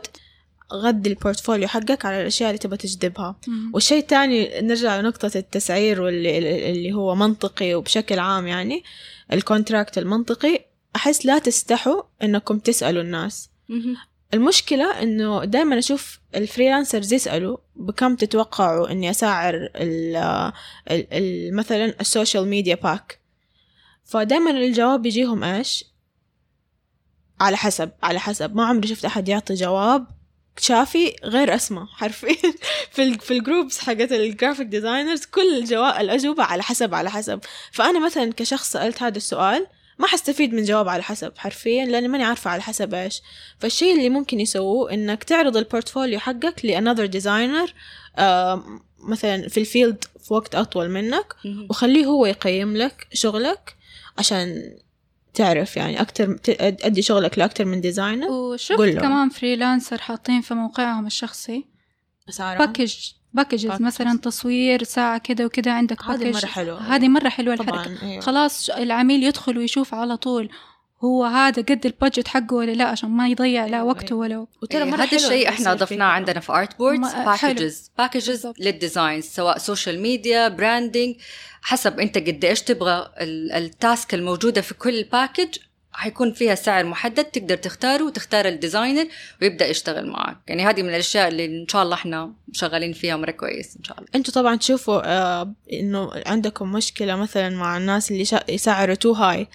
[0.73, 3.39] غذي ال portfolio حقك على الأشياء اللي تبغى تجذبها.
[3.73, 8.83] والشيء الثاني نرجع لنقطة التسعير واللي اللي هو منطقي وبشكل عام يعني
[9.33, 13.49] ال contract المنطقي أحس لا تستحوا إنكم تسألوا الناس.
[14.33, 22.47] المشكلة إنه دائما أشوف ال freelancers يسألوا بكم تتوقعوا إني أسعر ال مثلا ال social
[22.47, 23.19] media pack.
[24.05, 25.85] فدائما الجواب يجيهم إيش؟
[27.39, 28.55] على حسب على حسب.
[28.55, 30.07] ما عمري شفت أحد يعطي جواب
[30.57, 32.53] شافي غير اسمه حرفيا.
[32.91, 37.09] في ال في ال groups حقت ال graphic designers كل الجواب الأجوبة على حسب على
[37.11, 37.39] حسب.
[37.71, 39.67] فأنا مثلا كشخص سألت هذا السؤال
[39.99, 43.21] ما حستفيد من جواب على حسب حرفيا لأني ماني عارفة على حسب إيش.
[43.59, 47.73] فالشيء اللي ممكن يسووه إنك تعرض ال portfolio حقك ل another designer
[48.99, 51.35] مثلا في ال field في وقت أطول منك
[51.69, 53.75] وخليه هو يقيم لك شغلك
[54.17, 54.77] عشان
[55.33, 58.75] تعرف يعني أكتر تأدي شغلك لأكتر من designer وشفت.
[59.01, 61.65] كمان freelancer حاطين في موقعهم الشخصي
[62.59, 62.95] package
[63.33, 63.81] packages.
[63.81, 66.95] مثلا تصوير ساعة كده وكده عندك هذه مرة حلوة.
[66.95, 68.21] هذه مرة حلوة الحركة طبعا أيوة.
[68.21, 70.49] خلاص العميل يدخل ويشوف على طول
[71.03, 74.19] هو هذا قد ال budget حقه ولا لا عشان ما يضيع لا أيوة، وقته أيوة.
[74.19, 77.13] ولا وترى إيه، مرة هذا الشيء إحنا ضفناه عندنا في ارت بوردز.
[77.15, 78.59] packages packages بالضبط.
[78.59, 81.15] لل designs سواء social media branding
[81.61, 85.57] حسب أنت قد إيش تبغى ال- ال tasks الموجودة في كل package
[85.99, 89.07] حيكون فيها سعر محدد تقدر تختاره وتختار ال designer
[89.41, 90.37] ويبدأ يشتغل معك.
[90.47, 93.97] يعني هذه من الأشياء اللي إن شاء الله إحنا شغالين فيها مرة كويس إن شاء
[93.97, 94.09] الله.
[94.15, 99.47] أنتوا طبعا تشوفوا آه إنه عندكم مشكلة مثلا مع الناس اللي شا- يسعروا too high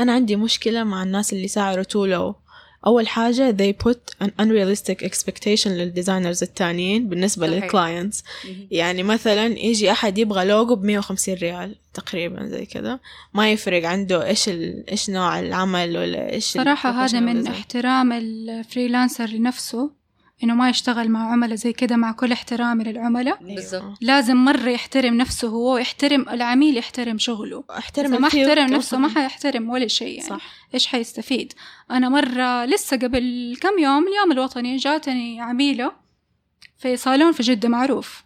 [0.00, 2.34] أنا عندي مشكلة مع الناس اللي يسعروا too low
[2.86, 7.46] أول حاجة they put an unrealistic expectation لل designers التانيين بالنسبة.
[7.46, 8.24] لل clients
[8.70, 12.98] يعني مثلا يجي أحد يبغى لوجو ب 150 ريال تقريبا زي كذا
[13.34, 14.90] ما يفرق عنده إيش ال...
[14.90, 17.46] إيش نوع العمل ولا إيش صراحة هذا من.
[17.46, 20.01] احترام ال freelancer لنفسه
[20.42, 23.38] إنه ما يشتغل مع عملاء زي كده مع كل احترامي للعملاء.
[23.42, 23.98] بالضبط.
[24.00, 27.64] لازم مرة يحترم نفسه هو ويحترم العميل يحترم شغله.
[27.70, 28.66] احترم ما احترم.
[28.66, 30.28] نفسه ما حيحترم ولا شيء يعني.
[30.28, 30.54] صح.
[30.74, 31.52] إيش حيستفيد؟
[31.90, 35.92] أنا مرة لسه قبل كم يوم اليوم الوطني جاتني عميلة
[36.78, 38.24] في صالون في جدة معروف.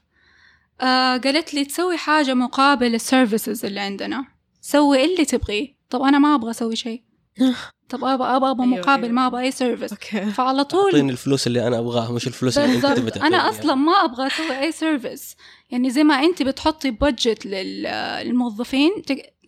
[0.81, 4.25] آه قالت لي تسوي حاجة مقابل ال services اللي عندنا.
[4.61, 5.77] سوي اللي تبغيه.
[5.91, 7.03] طب أنا ما أبغى أسوي شيء.
[7.89, 9.15] طب أبغى أبغى أبغى أيوة، مقابل أيوة.
[9.15, 10.31] ما أبغى أي service okay.
[10.31, 13.51] فعلى طول اعطيني الفلوس اللي أنا أبغاها مش الفلوس اللي أنت تبي أنا.
[13.51, 15.37] أصلا ما أبغى أسوي أي service
[15.71, 18.91] يعني زي ما أنت بتحطي budget للموظفين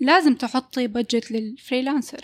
[0.00, 2.20] لازم تحطي budget لل freelancer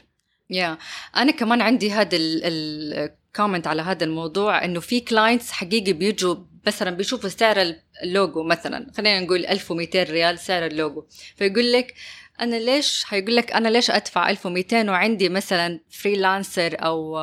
[0.50, 0.78] يا
[1.16, 6.36] أنا كمان عندي هذا ال comment على هذا الموضوع إنه في clients حقيقي بيجوا
[6.66, 8.92] مثلا بيشوفوا سعر اللوجو مثلا.
[8.96, 11.04] خلينا نقول 1200 ريال سعر اللوجو
[11.36, 11.94] فيقول لك
[12.40, 17.18] أنا ليش حيقول لك أنا ليش أدفع 1200 وعندي مثلا freelancer أو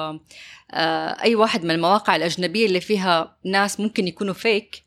[0.74, 4.84] آه، أي واحد من المواقع الأجنبية اللي فيها ناس ممكن يكونوا fake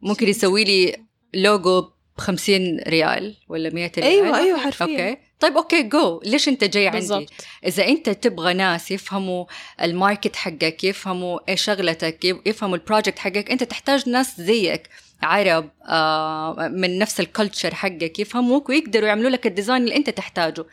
[0.00, 0.96] ممكن يسوي لي
[1.34, 4.84] لوجو ب 50 ريال ولا 100 ريال؟ أيوه أيوه حرفيا.
[5.10, 5.18] okay.
[5.40, 7.32] طيب okay go ليش أنت جاي عندي؟ بالضبط.
[7.66, 9.44] إذا أنت تبغى ناس يفهموا
[9.82, 14.88] ال market حقك يفهموا إيش شغلتك يفهموا ال project حقك أنت تحتاج ناس زيك.
[15.22, 20.10] عرب آه من نفس ال culture حقك يفهموك ويقدروا يعملوا لك ال design اللي أنت
[20.10, 20.64] تحتاجه.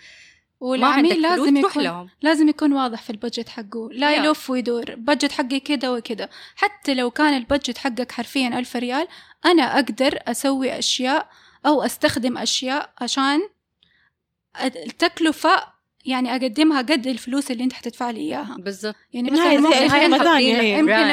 [0.59, 2.09] والعميل لازم يكون لهم.
[2.21, 3.89] لازم يكون واضح في ال budget حقه.
[3.91, 4.23] لا يا.
[4.23, 9.07] يلف ويدور budget حقي كده وكده حتى لو كان ال budget حقك حرفيا ألف ريال
[9.45, 11.29] أنا أقدر أسوي أشياء
[11.65, 13.39] أو أستخدم أشياء عشان
[14.65, 15.72] التكلفة
[16.05, 18.55] يعني أقدمها قد الفلوس اللي أنت حتدفع لي إياها.
[18.59, 18.95] بالضبط.
[19.13, 20.17] يعني مثلا ممكن خدمة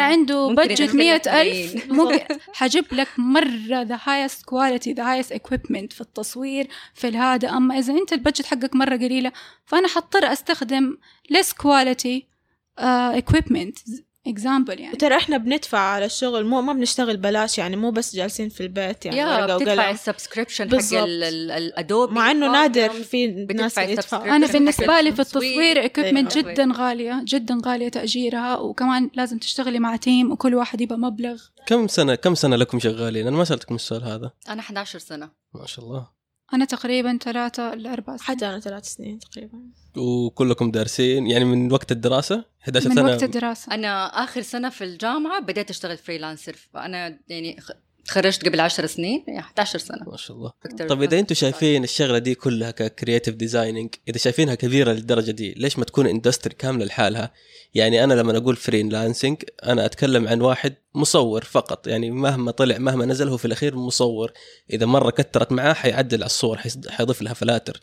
[0.01, 1.83] عنده- ممكن budget يدخل مية لك ألف ملايين.
[1.89, 7.51] ممكن حجيب لك مرة the highest quality the highest equipment في التصوير في الهذا.
[7.51, 9.33] أما إذا أنت ال budget حقك مرة قليلة
[9.65, 10.97] فأنا حضطر أستخدم
[11.33, 12.21] less quality
[12.81, 13.21] uh,
[14.29, 14.93] example يعني.
[14.93, 19.07] وترى إحنا بندفع على الشغل مو ما بنشتغل بلاش يعني مو بس جالسين في البيت
[19.07, 22.89] يعني يا بتدفع ال subscription حق ال Adobe مع إنه نادر.
[22.91, 23.79] في ناس.
[23.79, 24.37] يدفعوا.
[24.37, 25.89] أنا حق بالنسبة لي في التصوير.
[25.89, 26.53] equipment أيوة.
[26.53, 31.43] جدا غالية جدا غالية تأجيرها وكمان لازم تشتغلي مع team وكل واحد يبقى مبلغ.
[31.67, 34.31] كم سنه كم سنة لكم شغالين؟ أنا ما سألتكم السؤال هذا.
[34.49, 35.31] أنا 11 سنة.
[35.55, 36.09] ما شاء الله.
[36.55, 38.27] أنا تقريبا ثلاثة لأربع سنين.
[38.37, 39.59] حتى أنا ثلاث سنين تقريبا.
[39.97, 41.27] وكلكم دارسين.
[41.27, 43.05] يعني من وقت الدراسة؟ 11 من سنة.
[43.05, 43.75] وقت الدراسة.
[43.75, 47.59] أنا آخر سنة في الجامعة بديت أشتغل freelancer فأنا يعني
[48.05, 49.25] تخرجت قبل 10 سنين.
[49.27, 50.05] يعني 11 سنة.
[50.07, 50.53] ما شاء الله.
[50.89, 55.55] طيب إذا أنتم شايفين الشغلة دي كلها ك creative designing إذا شايفينها كبيرة للدرجة دي
[55.55, 57.33] ليش ما تكون industry كاملة لحالها؟
[57.75, 61.87] يعني أنا لما أقول freelancing أنا أتكلم عن واحد مصور فقط.
[61.87, 64.33] يعني مهما طلع مهما نزل هو في الأخير مصور.
[64.71, 67.81] إذا مرة كترت معاه حيعدل على الصور حيضيف لها فلاتر.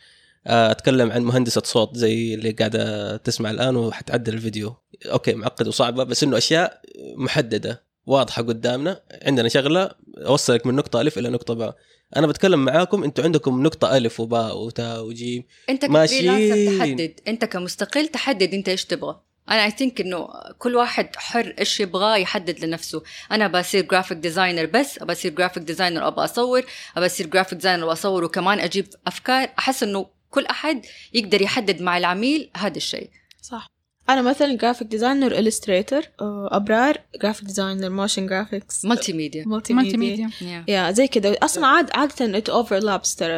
[0.47, 4.75] أتكلم عن مهندسة صوت زي اللي قاعدة تسمع الآن وحتعدل الفيديو.
[5.05, 6.81] okay معقد وصعبة بس إنه أشياء
[7.17, 9.01] محددة واضحة قدامنا.
[9.21, 11.75] عندنا شغلة أوصلك من نقطة ألف إلى نقطة باء.
[12.15, 15.43] أنا بتكلم معاكم أنتم عندكم نقطة ألف وباء وتاء وجيم.
[15.69, 16.21] أنت ماشيين.
[16.31, 17.19] ك freelancer تحدد.
[17.27, 19.21] أنت كمستقل تحدد أنت إيش تبغى.
[19.49, 20.27] أنا I think إنه
[20.57, 23.03] كل واحد حر إيش يبغى يحدد لنفسه.
[23.31, 26.65] أنا بصير graphic designer بس ابى اصير graphic designer ابى أصور
[26.97, 29.49] ابى اصير graphic designer وأصور وكمان أجيب أفكار.
[29.59, 33.09] أحس إنه كل أحد يقدر يحدد مع العميل هذا الشيء.
[33.41, 33.71] صح.
[34.09, 36.09] أنا مثلا graphic designer illustrator
[36.51, 40.29] أبرار graphic designer motion graphics multimedia multimedia
[40.67, 43.33] يا زي كده أصلا عاد عادة it overlaps ترى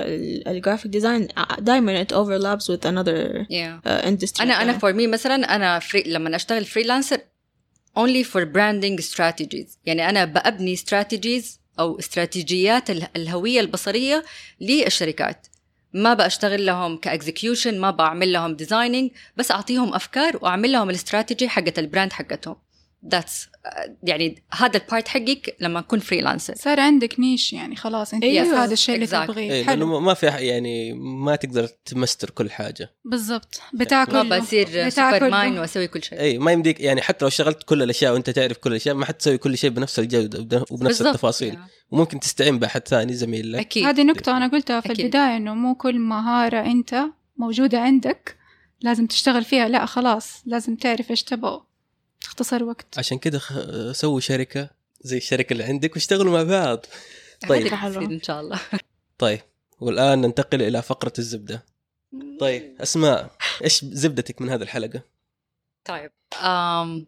[0.47, 1.27] ال graphic design
[1.59, 3.89] دائما it overlaps with another yeah.
[3.89, 4.41] uh, industry.
[4.41, 7.17] أنا أنا for me مثلا أنا free لما أشتغل freelancer
[7.99, 9.77] only for branding strategies.
[9.85, 11.45] يعني أنا بأبني strategies
[11.79, 14.25] أو استراتيجيات ال- الهوية البصرية
[14.61, 15.47] للشركات.
[15.93, 21.49] ما بشتغل لهم ك execution ما بعمل لهم designing بس أعطيهم أفكار وأعمل لهم الاستراتيجي
[21.49, 22.55] حقت ال brand حقتهم.
[23.07, 23.49] that's
[24.03, 28.63] يعني هذا ال part حقك لما أكون freelancer صار عندك niche يعني خلاص أنت أيوة.
[28.63, 29.07] هذا الشيء اللي.
[29.07, 34.05] تبغيه إيه حلو لأنه ما في يعني ما تقدر تمستر كل حاجة بالضبط بتاع ما
[34.23, 35.29] كله بصير سوبر.
[35.29, 38.57] مان وأسوي كل شيء اي ما يمديك يعني حتى لو اشتغلت كل الأشياء وأنت تعرف
[38.57, 41.01] كل الأشياء ما حتسوي كل شيء بنفس الجودة وبن- وبنفس.
[41.01, 41.57] التفاصيل Yeah.
[41.93, 44.99] وممكن تستعين بأحد ثاني زميل لك أكيد هذه نقطة أنا قلتها في أكيد.
[45.05, 47.03] البداية إنه مو كل مهارة أنت
[47.37, 48.35] موجودة عندك
[48.81, 51.61] لازم تشتغل فيها لا خلاص لازم تعرف إيش تبغى
[52.21, 52.97] تختصر وقت.
[52.97, 54.69] عشان كده خ- سووا شركة
[55.01, 56.85] زي الشركة اللي عندك واشتغلوا مع بعض.
[57.49, 57.73] طيب.
[57.97, 58.59] إن شاء الله.
[59.17, 59.39] طيب.
[59.79, 61.65] والآن ننتقل إلى فقرة الزبدة.
[62.39, 63.31] طيب أسماء
[63.63, 65.01] إيش زبدتك من هذه الحلقة؟
[65.85, 66.11] طيب
[66.41, 67.07] أم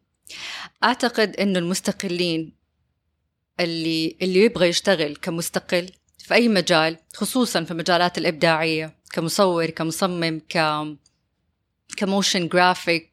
[0.83, 2.53] أعتقد إنه المستقلين
[3.59, 10.57] اللي اللي يبغى يشتغل كمستقل في أي مجال خصوصا في المجالات الإبداعية كمصور كمصمم ك
[11.97, 13.09] ك motion graphic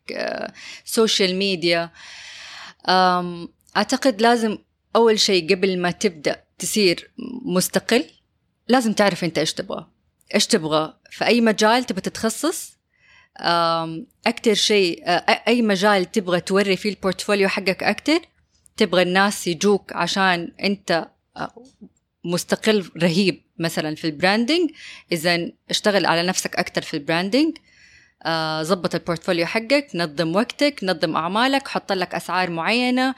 [0.85, 1.91] social media.
[3.77, 4.59] أعتقد لازم
[4.97, 7.11] أول شيء قبل ما تبدأ تصير
[7.45, 8.05] مستقل
[8.69, 9.87] لازم تعرف أنت إيش تبغى.
[10.35, 12.79] إيش تبغى؟ في أي مجال تبغى تتخصص؟
[14.27, 18.21] أكتر شيء أ- أي مجال تبغى توري فيه ال portfolio حقك أكتر؟
[18.77, 21.49] تبغى الناس يجوك عشان أنت أ،
[22.25, 24.71] مستقل رهيب مثلا في ال branding
[25.13, 27.57] إذا اشتغل على نفسك أكتر في ال branding
[28.23, 33.15] آه، ظبط ال portfolio حقك نظم وقتك نظم أعمالك حط لك أسعار معينة.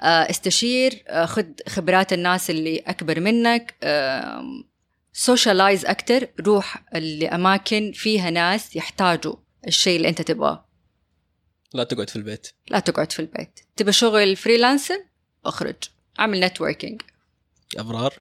[0.00, 3.74] آه، استشير آه، خد خبرات الناس اللي أكبر منك.
[5.12, 9.34] socialize أكتر روح لأماكن فيها ناس يحتاجوا
[9.66, 10.68] الشيء اللي أنت تبغاه.
[11.74, 12.48] لا تقعد في البيت.
[12.70, 13.60] لا تقعد في البيت.
[13.76, 14.98] تبى شغل freelancer
[15.44, 15.76] أخرج.
[16.20, 17.02] أعمل networking
[17.78, 18.14] أبرار.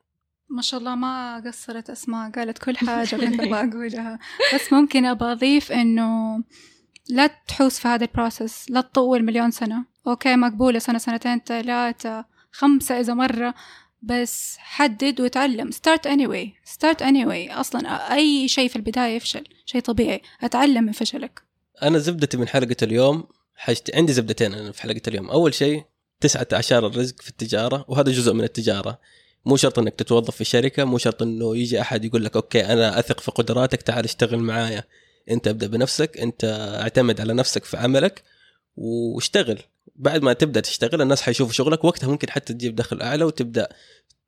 [0.50, 4.20] ما شاء الله ما قصرت أسماء قالت كل حاجة كنت أبغى أقولها.
[4.56, 6.44] بس ممكن أبغى أضيف إنه
[7.10, 9.86] لا تحوس في هذا ال process لا تطول مليون سنة.
[10.08, 13.54] okay مقبولة سنة سنتين ثلاثة خمسة إذا مرة.
[14.02, 15.72] بس حدد وتعلم.
[15.72, 16.70] Start anyway.
[16.74, 17.58] Start anyway.
[17.58, 19.44] أصلا أي شيء في البداية يفشل.
[19.66, 20.22] شيء طبيعي.
[20.44, 21.42] أتعلم من فشلك.
[21.84, 23.24] أنا زبدتي من حلقة اليوم
[23.56, 25.30] حاجتي عندي زبدتين أنا في حلقة اليوم.
[25.30, 25.84] أول شيء
[26.20, 29.00] تسعة اعشار الرزق في التجارة وهذا جزء من التجارة.
[29.46, 33.00] مو شرط إنك تتوظف في شركة مو شرط إنه يجي أحد يقول لك okay أنا
[33.00, 34.84] أثق في قدراتك تعال اشتغل معايا.
[35.32, 36.44] أنت ابدأ بنفسك أنت
[36.82, 38.24] اعتمد على نفسك في عملك
[38.76, 39.60] واشتغل.
[39.96, 43.70] بعد ما تبدأ تشتغل الناس حيشوفوا شغلك وقتها ممكن حتى تجيب دخل أعلى وتبدأ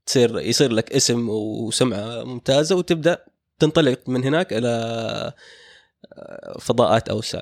[0.05, 3.25] تصير يصير لك اسم وسمعة ممتازة وتبدأ
[3.59, 5.33] تنطلق من هناك إلى
[6.59, 7.41] فضاءات أوسع.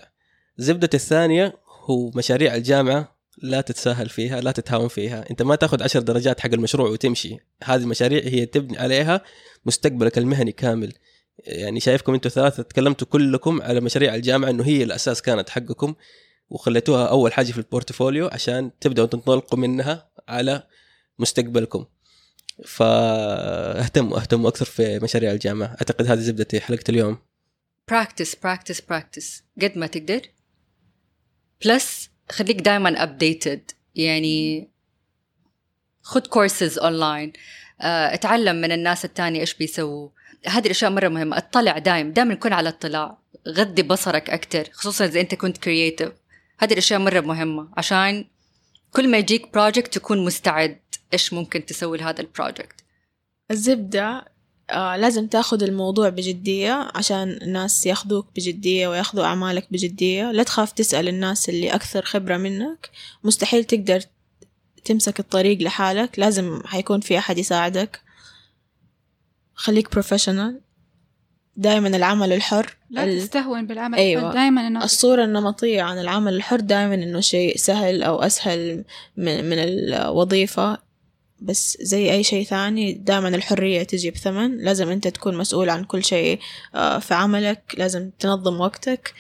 [0.58, 3.13] زبدة الثانية هو مشاريع الجامعة
[3.44, 5.30] لا تتساهل فيها لا تتهاون فيها.
[5.32, 7.38] انت ما تاخذ عشر درجات حق المشروع وتمشي.
[7.64, 9.22] هذه المشاريع هي تبني عليها
[9.66, 10.94] مستقبلك المهني كامل.
[11.40, 15.96] يعني شايفكم أنتم ثلاثة تكلمتوا كلكم على مشاريع الجامعة انه هي الأساس كانت حقكم
[16.50, 20.64] وخليتوها أول حاجة في ال portfolio عشان تبدأوا تنطلقوا منها على
[21.20, 21.86] مستقبلكم.
[22.66, 25.68] فاهتموا اهتموا أكثر في مشاريع الجامعة.
[25.68, 27.18] أعتقد هذه زبدتي حلقة اليوم.
[27.90, 30.22] practice practice practice قد ما تقدر.
[31.66, 34.68] plus خليك دائما updated يعني
[36.02, 37.34] خد courses online
[37.82, 40.10] اتعلم من الناس التانية إيش بيسووا.
[40.46, 41.38] هذه الأشياء مرة مهمة.
[41.38, 42.12] اطلع دايم.
[42.12, 43.18] دائما كن على اطلاع.
[43.48, 44.70] غذي بصرك أكتر.
[44.72, 46.12] خصوصا إذا أنت كنت creative
[46.60, 47.70] هذه الأشياء مرة مهمة.
[47.78, 48.26] عشان
[48.92, 50.80] كل ما يجيك project تكون مستعد
[51.14, 52.76] إيش ممكن تسوي لهذا ال project
[53.52, 54.33] الزبدة
[54.70, 60.32] آه لازم تاخذ الموضوع بجدية عشان الناس ياخذوك بجدية وياخذوا أعمالك بجدية.
[60.32, 62.90] لا تخاف تسأل الناس اللي أكثر خبرة منك.
[63.24, 64.02] مستحيل تقدر
[64.86, 66.20] تمسك الطريق لحالك.
[66.20, 68.02] لازم حيكون في أحد يساعدك.
[69.56, 70.62] خليك بروفيشنال
[71.56, 72.78] دائما العمل الحر.
[72.90, 74.34] لا ال- تستهون بالعمل أيوة.
[74.34, 78.84] دائما الناس الصورة النمطية عن العمل الحر دائما إنه شيء سهل أو أسهل
[79.18, 80.78] من, من الوظيفة.
[81.44, 84.58] بس زي أي شيء ثاني دائما الحرية تجي بثمن.
[84.58, 86.40] لازم أنت تكون مسؤول عن كل شيء
[86.76, 87.76] آه، في عملك.
[87.78, 89.14] لازم تنظم وقتك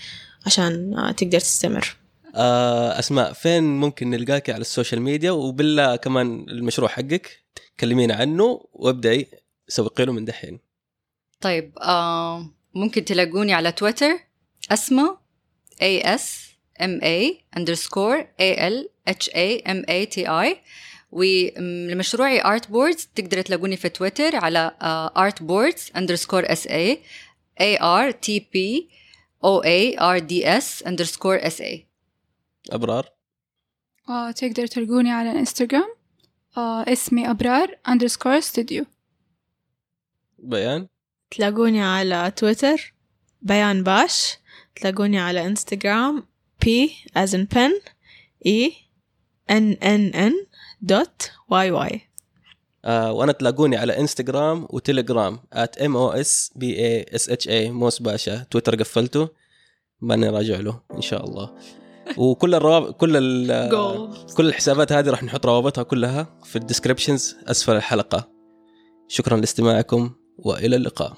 [0.45, 1.95] عشان آه، تقدر تستمر.
[2.36, 7.43] آه أسماء فين ممكن نلقاك على ال social media؟ وبالله كمان المشروع حقك.
[7.80, 9.28] كلمينا عنه وابدأي.
[9.67, 10.59] سوقي له من دحين.
[11.41, 14.19] طيب آه ممكن تلاقوني على تويتر.
[14.71, 15.21] أسماء
[15.82, 16.21] A S
[16.82, 18.78] M A underscore A L
[19.09, 20.57] H A M A T I.
[21.14, 24.72] ولمشروعي Art Boards تقدر تلاقوني في تويتر على
[25.17, 26.97] Art Boards underscore S A
[27.61, 28.84] A R T P
[29.43, 31.80] O A R D S underscore S A.
[32.72, 33.09] أبرار؟
[34.09, 35.95] آه تقدر تلقوني على الانستغرام
[36.57, 38.86] آه اسمي أبرار underscore studio.
[40.39, 40.88] بيان؟
[41.32, 42.93] تلاقوني على تويتر
[43.41, 44.38] بيان باش.
[44.76, 46.24] تلاقوني على انستغرام
[46.66, 46.68] P
[47.18, 47.72] as in pen
[48.47, 48.72] E
[49.49, 50.34] N N N.
[50.84, 51.99] Y Y.
[52.86, 57.69] آه وأنا تلاقوني على انستغرام وتليجرام at m o s b a s h a
[57.69, 59.29] موس باشا تويتر قفلته
[60.01, 61.53] ماني راجع له إن شاء الله.
[62.17, 64.34] وكل الروابط كل ال-.
[64.36, 68.29] كل الحسابات هذه راح نحط روابطها كلها في ال descriptions أسفل الحلقة.
[69.07, 71.17] شكرا لاستماعكم وإلى اللقاء.